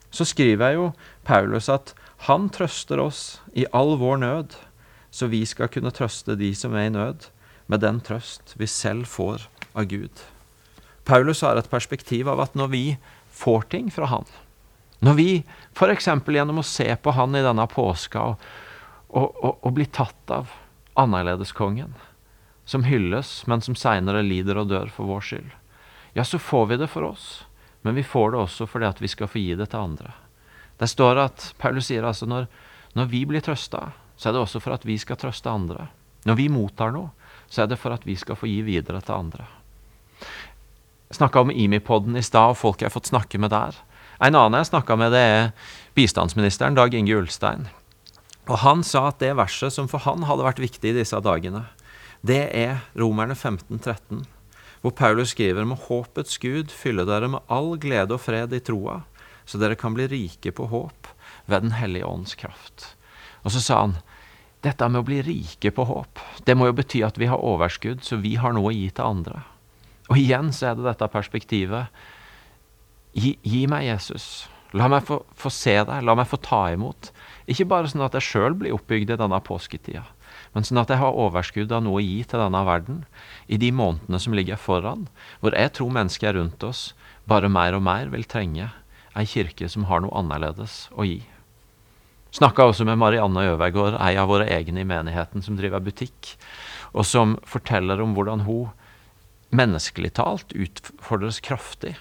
så 0.09 0.25
skriver 0.25 0.71
jeg 0.71 0.79
jo 0.79 0.87
Paulus 1.27 1.69
at 1.69 1.93
han 2.25 2.47
trøster 2.49 2.97
oss 3.03 3.21
i 3.53 3.67
all 3.75 3.93
vår 4.01 4.23
nød, 4.23 4.55
så 5.13 5.29
vi 5.29 5.43
skal 5.45 5.69
kunne 5.69 5.93
trøste 5.93 6.37
de 6.39 6.49
som 6.57 6.73
er 6.73 6.89
i 6.89 6.95
nød, 6.95 7.29
med 7.69 7.85
den 7.85 8.01
trøst 8.01 8.55
vi 8.57 8.65
selv 8.65 9.05
får 9.05 9.45
av 9.77 9.85
Gud. 9.91 10.25
Paulus 11.09 11.41
har 11.41 11.57
et 11.57 11.69
perspektiv 11.71 12.29
av 12.29 12.43
at 12.43 12.53
når 12.53 12.69
vi 12.69 12.83
får 13.33 13.65
ting 13.73 13.89
fra 13.89 14.05
han, 14.11 14.27
når 15.01 15.15
vi 15.17 15.29
f.eks. 15.73 16.05
gjennom 16.05 16.61
å 16.61 16.67
se 16.67 16.85
på 17.01 17.13
han 17.17 17.33
i 17.33 17.41
denne 17.41 17.65
påska 17.71 18.25
og, 18.33 18.43
og, 19.07 19.27
og, 19.41 19.55
og 19.65 19.73
bli 19.73 19.87
tatt 19.89 20.33
av 20.35 20.53
annerledeskongen, 20.99 21.95
som 22.69 22.85
hylles, 22.85 23.47
men 23.49 23.63
som 23.65 23.77
seinere 23.79 24.21
lider 24.21 24.59
og 24.61 24.69
dør 24.69 24.93
for 24.93 25.09
vår 25.09 25.25
skyld, 25.25 25.51
ja, 26.13 26.25
så 26.25 26.37
får 26.37 26.69
vi 26.69 26.81
det 26.83 26.89
for 26.93 27.07
oss, 27.07 27.27
men 27.81 27.97
vi 27.97 28.05
får 28.05 28.35
det 28.35 28.43
også 28.43 28.67
fordi 28.69 28.89
at 28.89 29.01
vi 29.01 29.09
skal 29.09 29.31
få 29.31 29.41
gi 29.41 29.55
det 29.57 29.71
til 29.71 29.81
andre. 29.81 30.13
Det 30.77 30.89
står 30.93 31.25
at 31.25 31.51
Paulus 31.57 31.89
sier 31.89 32.05
altså 32.05 32.27
når, 32.29 32.45
når 32.93 33.09
vi 33.09 33.25
blir 33.25 33.41
trøsta, 33.41 33.87
så 34.19 34.29
er 34.29 34.35
det 34.35 34.43
også 34.43 34.61
for 34.61 34.77
at 34.77 34.85
vi 34.85 34.97
skal 35.01 35.17
trøste 35.17 35.49
andre. 35.49 35.89
Når 36.27 36.37
vi 36.37 36.51
mottar 36.53 36.93
noe, 36.93 37.15
så 37.49 37.63
er 37.63 37.71
det 37.71 37.79
for 37.81 37.95
at 37.95 38.05
vi 38.05 38.13
skal 38.19 38.37
få 38.37 38.49
gi 38.51 38.59
videre 38.67 39.01
til 39.01 39.15
andre. 39.15 39.47
Snakka 41.09 41.41
om 41.41 41.51
IMI-podden 41.51 42.17
i 42.17 42.21
stad, 42.21 42.51
og 42.53 42.59
folk 42.59 42.83
jeg 42.83 42.91
har 42.91 42.93
fått 42.93 43.09
snakke 43.09 43.39
med 43.41 43.49
der. 43.49 43.73
En 44.21 44.35
annen 44.37 44.59
jeg 44.59 44.67
snakka 44.69 44.93
med, 44.99 45.15
det 45.15 45.21
er 45.25 45.47
bistandsministeren, 45.97 46.77
Dag 46.77 46.93
Inge 46.93 47.15
Ulstein. 47.17 47.65
Og 48.45 48.59
han 48.61 48.83
sa 48.85 49.07
at 49.09 49.17
det 49.23 49.31
verset 49.39 49.73
som 49.73 49.89
for 49.89 50.05
han 50.05 50.27
hadde 50.29 50.45
vært 50.45 50.61
viktig 50.61 50.91
i 50.91 50.99
disse 50.99 51.17
dagene, 51.25 51.63
det 52.21 52.43
er 52.53 52.85
Romerne 52.93 53.33
15, 53.33 53.79
13, 53.79 54.21
hvor 54.83 54.93
Paulus 55.01 55.33
skriver 55.33 55.65
med 55.65 55.81
håpets 55.87 56.37
Gud 56.37 56.69
fylle 56.69 57.07
dere 57.09 57.33
med 57.33 57.41
all 57.49 57.73
glede 57.81 58.13
og 58.13 58.21
fred 58.21 58.53
i 58.53 58.61
troa, 58.61 59.01
så 59.49 59.57
dere 59.57 59.79
kan 59.81 59.97
bli 59.97 60.05
rike 60.13 60.53
på 60.53 60.69
håp 60.69 61.09
ved 61.49 61.65
Den 61.65 61.77
hellige 61.79 62.05
ånds 62.05 62.37
kraft. 62.37 62.91
Og 63.41 63.55
så 63.55 63.65
sa 63.65 63.81
han 63.81 63.97
dette 64.61 64.85
med 64.93 65.01
å 65.01 65.09
bli 65.09 65.23
rike 65.25 65.73
på 65.73 65.89
håp, 65.89 66.21
det 66.45 66.53
må 66.53 66.69
jo 66.69 66.77
bety 66.77 67.01
at 67.01 67.17
vi 67.17 67.33
har 67.33 67.41
overskudd, 67.41 68.05
så 68.05 68.21
vi 68.21 68.37
har 68.37 68.53
noe 68.53 68.69
å 68.69 68.75
gi 68.77 68.91
til 68.93 69.09
andre. 69.09 69.41
Og 70.09 70.17
igjen 70.17 70.53
så 70.55 70.71
er 70.71 70.77
det 70.77 70.87
dette 70.87 71.09
perspektivet. 71.13 71.93
Gi, 73.13 73.35
gi 73.45 73.65
meg 73.69 73.85
Jesus. 73.87 74.47
La 74.77 74.89
meg 74.89 75.05
få, 75.05 75.23
få, 75.37 75.49
se 75.53 75.75
deg, 75.81 76.05
la 76.05 76.15
meg 76.17 76.29
få 76.29 76.37
ta 76.45 76.67
imot. 76.73 77.11
Ikke 77.49 77.67
bare 77.69 77.89
sånn 77.89 78.05
at 78.05 78.17
jeg 78.17 78.27
sjøl 78.27 78.57
blir 78.57 78.75
oppbygd 78.75 79.13
i 79.13 79.17
denne 79.17 79.39
påsketida, 79.41 80.03
men 80.53 80.65
sånn 80.65 80.81
at 80.81 80.91
jeg 80.93 81.01
har 81.01 81.17
overskudd 81.17 81.71
av 81.73 81.81
noe 81.85 81.97
å 81.97 82.05
gi 82.05 82.19
til 82.21 82.41
denne 82.41 82.61
verden 82.67 82.99
i 83.49 83.57
de 83.61 83.71
månedene 83.73 84.19
som 84.21 84.35
ligger 84.37 84.61
foran, 84.61 85.07
hvor 85.41 85.57
jeg 85.57 85.73
tror 85.73 85.95
mennesker 85.95 86.37
rundt 86.37 86.65
oss 86.65 86.91
bare 87.29 87.49
mer 87.49 87.77
og 87.77 87.85
mer 87.85 88.13
vil 88.13 88.29
trenge 88.29 88.69
ei 89.17 89.25
kirke 89.29 89.69
som 89.69 89.87
har 89.89 90.03
noe 90.05 90.13
annerledes 90.21 90.87
å 90.93 91.05
gi. 91.07 91.23
Snakka 92.37 92.67
også 92.69 92.85
med 92.85 92.99
Marianne 93.01 93.47
Øvergård, 93.55 93.97
ei 93.97 94.13
av 94.21 94.29
våre 94.29 94.45
egne 94.53 94.83
i 94.83 94.87
menigheten 94.87 95.41
som 95.41 95.57
driver 95.57 95.81
butikk, 95.81 96.35
og 96.93 97.07
som 97.09 97.39
forteller 97.49 98.01
om 98.03 98.13
hvordan 98.13 98.45
hun 98.45 98.69
menneskelig 99.49 100.13
talt 100.19 100.53
utfordres 100.53 101.39
kraftig 101.45 101.95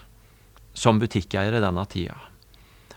som 0.77 1.01
butikkeier 1.03 1.55
i 1.57 1.63
denne 1.63 1.85
tida. 1.91 2.17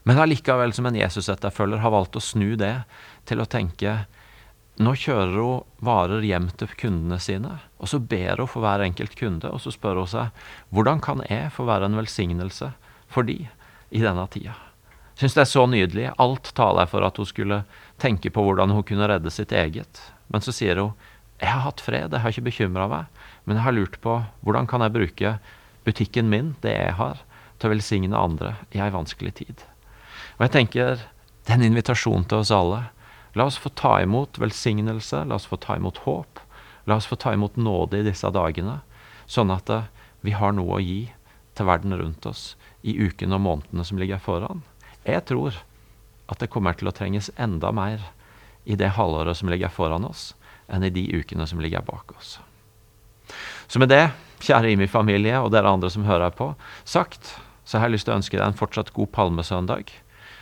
Men 0.03 0.19
allikevel, 0.21 0.73
som 0.73 0.87
en 0.89 0.97
Jesus-etterfølger, 0.97 1.81
har 1.83 1.93
valgt 1.93 2.17
å 2.17 2.23
snu 2.23 2.55
det 2.57 2.81
til 3.29 3.41
å 3.41 3.49
tenke 3.49 4.03
nå 4.81 4.93
kjører 4.97 5.35
hun 5.35 5.65
varer 5.83 6.23
hjem 6.25 6.47
til 6.57 6.71
kundene 6.79 7.19
sine, 7.21 7.57
og 7.77 7.91
så 7.91 7.99
ber 7.99 8.41
hun 8.41 8.49
for 8.49 8.63
hver 8.63 8.81
enkelt 8.85 9.13
kunde, 9.19 9.51
og 9.51 9.61
så 9.61 9.73
spør 9.73 10.01
hun 10.01 10.09
seg 10.09 10.45
hvordan 10.73 11.01
kan 11.03 11.21
jeg 11.27 11.51
få 11.53 11.67
være 11.67 11.89
en 11.89 11.99
velsignelse 11.99 12.71
for 13.11 13.27
de 13.27 13.37
i 13.91 14.01
denne 14.01 14.25
tida. 14.31 14.55
Syns 15.19 15.35
det 15.37 15.43
er 15.43 15.51
så 15.51 15.67
nydelig. 15.69 16.07
Alt 16.17 16.53
taler 16.57 16.87
for 16.89 17.05
at 17.05 17.19
hun 17.19 17.27
skulle 17.29 17.59
tenke 18.01 18.31
på 18.33 18.41
hvordan 18.41 18.71
hun 18.73 18.85
kunne 18.87 19.09
redde 19.11 19.29
sitt 19.29 19.51
eget. 19.53 19.99
Men 20.33 20.41
så 20.41 20.53
sier 20.55 20.79
hun 20.81 20.95
jeg 21.41 21.49
har 21.49 21.65
hatt 21.65 21.81
fred, 21.81 22.13
jeg 22.13 22.21
har 22.21 22.33
ikke 22.33 22.47
bekymra 22.49 22.87
meg. 22.91 23.21
Men 23.45 23.57
jeg 23.57 23.65
har 23.65 23.75
lurt 23.75 23.97
på 24.03 24.19
hvordan 24.45 24.69
kan 24.69 24.83
jeg 24.85 24.93
bruke 24.93 25.33
butikken 25.87 26.29
min, 26.29 26.53
det 26.61 26.75
jeg 26.75 26.95
har, 26.99 27.23
til 27.57 27.69
å 27.69 27.73
velsigne 27.73 28.17
andre 28.17 28.55
i 28.75 28.81
ei 28.81 28.91
vanskelig 28.93 29.33
tid. 29.41 29.63
Og 30.37 30.45
jeg 30.45 30.53
tenker 30.53 31.01
det 31.01 31.55
er 31.55 31.57
en 31.57 31.65
invitasjon 31.65 32.27
til 32.29 32.43
oss 32.43 32.53
alle. 32.53 32.83
La 33.33 33.47
oss 33.49 33.57
få 33.57 33.71
ta 33.73 33.95
imot 34.03 34.37
velsignelse, 34.41 35.23
la 35.25 35.37
oss 35.37 35.47
få 35.49 35.57
ta 35.61 35.77
imot 35.79 36.03
håp. 36.05 36.41
La 36.85 36.97
oss 36.99 37.09
få 37.09 37.17
ta 37.17 37.33
imot 37.33 37.57
nåde 37.57 38.01
i 38.01 38.05
disse 38.05 38.29
dagene, 38.33 38.79
sånn 39.29 39.53
at 39.53 39.69
eh, 39.69 39.89
vi 40.21 40.35
har 40.37 40.53
noe 40.53 40.77
å 40.77 40.83
gi 40.83 41.09
til 41.57 41.67
verden 41.67 41.97
rundt 41.97 42.25
oss 42.29 42.55
i 42.85 42.93
ukene 42.97 43.37
og 43.37 43.45
månedene 43.45 43.85
som 43.85 44.01
ligger 44.01 44.21
foran. 44.21 44.61
Jeg 45.05 45.25
tror 45.29 45.57
at 46.31 46.41
det 46.41 46.49
kommer 46.53 46.77
til 46.77 46.89
å 46.89 46.95
trenges 46.95 47.31
enda 47.41 47.71
mer 47.73 48.11
i 48.65 48.77
det 48.77 48.93
halvåret 48.97 49.37
som 49.37 49.49
ligger 49.49 49.73
foran 49.73 50.05
oss, 50.05 50.31
enn 50.71 50.85
i 50.87 50.93
de 50.93 51.05
ukene 51.19 51.47
som 51.47 51.61
ligger 51.61 51.83
bak 51.85 52.13
oss. 52.17 52.39
Så 53.71 53.79
med 53.79 53.91
det, 53.91 54.09
kjære 54.43 54.73
IMI-familie 54.73 55.39
og 55.39 55.51
dere 55.53 55.71
andre 55.71 55.91
som 55.93 56.07
hører 56.07 56.33
på, 56.35 56.51
sagt, 56.83 57.35
så 57.63 57.79
har 57.79 57.87
jeg 57.87 57.97
lyst 57.97 58.07
til 58.09 58.15
å 58.15 58.19
ønske 58.19 58.37
deg 58.37 58.47
en 58.47 58.57
fortsatt 58.57 58.91
god 58.95 59.11
palmesøndag. 59.15 59.91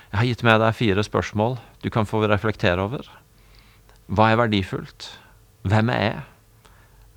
Jeg 0.09 0.17
har 0.17 0.25
gitt 0.25 0.45
med 0.47 0.61
deg 0.63 0.77
fire 0.77 1.03
spørsmål 1.05 1.59
du 1.83 1.89
kan 1.93 2.07
få 2.09 2.23
reflektere 2.25 2.81
over. 2.81 3.05
Hva 4.09 4.31
er 4.31 4.39
verdifullt? 4.41 5.11
Hvem 5.69 5.91
er 5.93 6.01
jeg? 6.01 6.23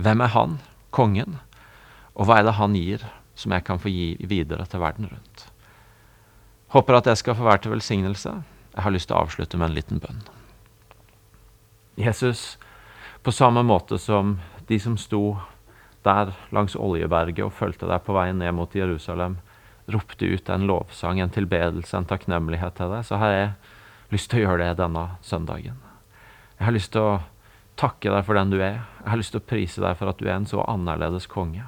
Hvem 0.03 0.21
er 0.21 0.33
han, 0.35 0.59
kongen? 0.93 1.39
Og 2.13 2.29
hva 2.29 2.41
er 2.41 2.49
det 2.49 2.59
han 2.59 2.77
gir, 2.77 3.07
som 3.39 3.55
jeg 3.55 3.65
kan 3.65 3.81
få 3.81 3.89
gi 3.89 4.11
videre 4.29 4.67
til 4.69 4.83
verden 4.83 5.09
rundt? 5.09 5.47
Håper 6.77 6.99
at 6.99 7.09
jeg 7.09 7.21
skal 7.23 7.37
få 7.39 7.47
være 7.49 7.65
til 7.65 7.75
velsignelse. 7.75 8.35
Jeg 8.73 8.85
har 8.85 8.93
lyst 8.93 9.09
til 9.09 9.17
å 9.17 9.25
avslutte 9.25 9.59
med 9.61 9.71
en 9.71 9.77
liten 9.77 10.01
bønn. 10.03 10.21
Jesus, 12.01 12.57
på 13.23 13.33
samme 13.33 13.63
måte 13.63 13.99
som 13.99 14.37
de 14.67 14.79
som 14.81 14.97
sto 14.99 15.37
der 16.03 16.33
langs 16.51 16.75
Oljeberget 16.75 17.45
og 17.47 17.55
fulgte 17.55 17.87
deg 17.87 18.03
på 18.03 18.15
veien 18.17 18.41
ned 18.43 18.55
mot 18.57 18.75
Jerusalem, 18.75 19.37
ropte 19.87 20.27
ut 20.27 20.49
en 20.51 20.67
lovsang, 20.67 21.21
en 21.21 21.31
tilbedelse, 21.31 21.95
en 21.97 22.09
takknemlighet 22.09 22.75
til 22.79 22.91
deg, 22.91 23.05
så 23.07 23.19
har 23.23 23.35
jeg 23.35 23.53
lyst 24.15 24.31
til 24.31 24.43
å 24.43 24.47
gjøre 24.47 24.67
det 24.67 24.81
denne 24.83 25.05
søndagen. 25.23 25.79
Jeg 26.59 26.67
har 26.67 26.75
lyst 26.75 26.93
til 26.95 27.07
å 27.07 27.21
takke 27.79 28.11
deg 28.13 28.27
for 28.27 28.39
den 28.39 28.53
du 28.53 28.59
er. 28.61 28.83
Jeg 29.03 29.11
har 29.11 29.21
lyst 29.21 29.35
til 29.35 29.43
å 29.43 29.51
prise 29.53 29.83
deg 29.83 29.97
for 29.99 30.11
at 30.11 30.21
du 30.21 30.27
er 30.29 30.37
en 30.37 30.49
så 30.49 30.63
annerledes 30.69 31.27
konge. 31.31 31.65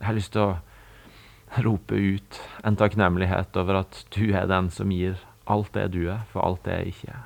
Jeg 0.00 0.06
har 0.06 0.16
lyst 0.16 0.32
til 0.36 0.44
å 0.46 1.64
rope 1.64 1.96
ut 1.96 2.40
en 2.64 2.78
takknemlighet 2.78 3.56
over 3.60 3.82
at 3.82 4.04
du 4.14 4.30
er 4.30 4.46
den 4.48 4.70
som 4.72 4.92
gir 4.94 5.18
alt 5.50 5.72
det 5.74 5.90
du 5.96 6.04
er, 6.06 6.22
for 6.30 6.44
alt 6.44 6.62
det 6.64 6.78
jeg 6.78 6.94
ikke 6.94 7.12
er. 7.16 7.24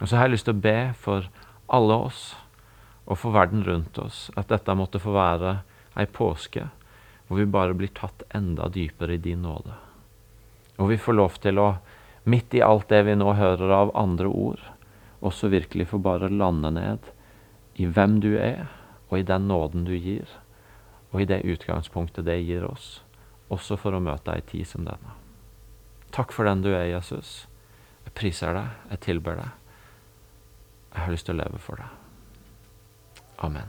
Og 0.00 0.08
så 0.08 0.16
har 0.16 0.28
jeg 0.28 0.38
lyst 0.38 0.46
til 0.48 0.56
å 0.56 0.64
be 0.64 0.78
for 0.96 1.26
alle 1.70 1.96
oss 2.10 2.22
og 3.10 3.18
for 3.18 3.34
verden 3.34 3.64
rundt 3.66 3.98
oss 3.98 4.28
at 4.38 4.50
dette 4.52 4.76
måtte 4.78 5.00
få 5.02 5.14
være 5.16 5.60
ei 5.98 6.06
påske 6.06 6.68
hvor 7.26 7.38
vi 7.38 7.46
bare 7.46 7.74
blir 7.78 7.92
tatt 7.94 8.22
enda 8.34 8.68
dypere 8.74 9.14
i 9.14 9.22
din 9.22 9.42
nåde. 9.46 9.74
Og 10.82 10.88
vi 10.90 10.98
får 10.98 11.14
lov 11.14 11.36
til 11.42 11.60
å, 11.62 11.68
midt 12.26 12.54
i 12.58 12.62
alt 12.66 12.88
det 12.90 13.04
vi 13.06 13.14
nå 13.14 13.36
hører 13.38 13.70
av 13.70 13.92
andre 13.94 14.26
ord, 14.26 14.64
også 15.22 15.50
virkelig 15.52 15.86
få 15.92 16.00
bare 16.02 16.30
lande 16.32 16.72
ned 16.74 17.10
i 17.78 17.86
hvem 17.86 18.18
du 18.24 18.32
er, 18.34 18.66
og 19.10 19.20
i 19.20 19.26
den 19.26 19.46
nåden 19.46 19.86
du 19.86 19.94
gir, 19.94 20.26
og 21.14 21.22
i 21.22 21.28
det 21.30 21.44
utgangspunktet 21.46 22.26
det 22.26 22.40
gir 22.42 22.66
oss, 22.66 23.04
også 23.46 23.78
for 23.78 23.94
å 23.94 24.02
møte 24.02 24.34
ei 24.34 24.42
tid 24.50 24.66
som 24.66 24.86
denne. 24.86 25.14
Takk 26.10 26.34
for 26.34 26.50
den 26.50 26.66
du 26.66 26.72
er, 26.72 26.88
Jesus. 26.90 27.44
Jeg 28.08 28.16
priser 28.18 28.58
deg, 28.58 28.74
jeg 28.90 29.04
tilber 29.06 29.38
deg. 29.38 29.59
Jeg 30.94 31.02
har 31.02 31.12
lyst 31.12 31.26
til 31.26 31.34
å 31.36 31.42
leve 31.42 31.58
for 31.62 31.80
deg. 31.80 31.88
Amen. 33.46 33.68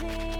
see. 0.00 0.39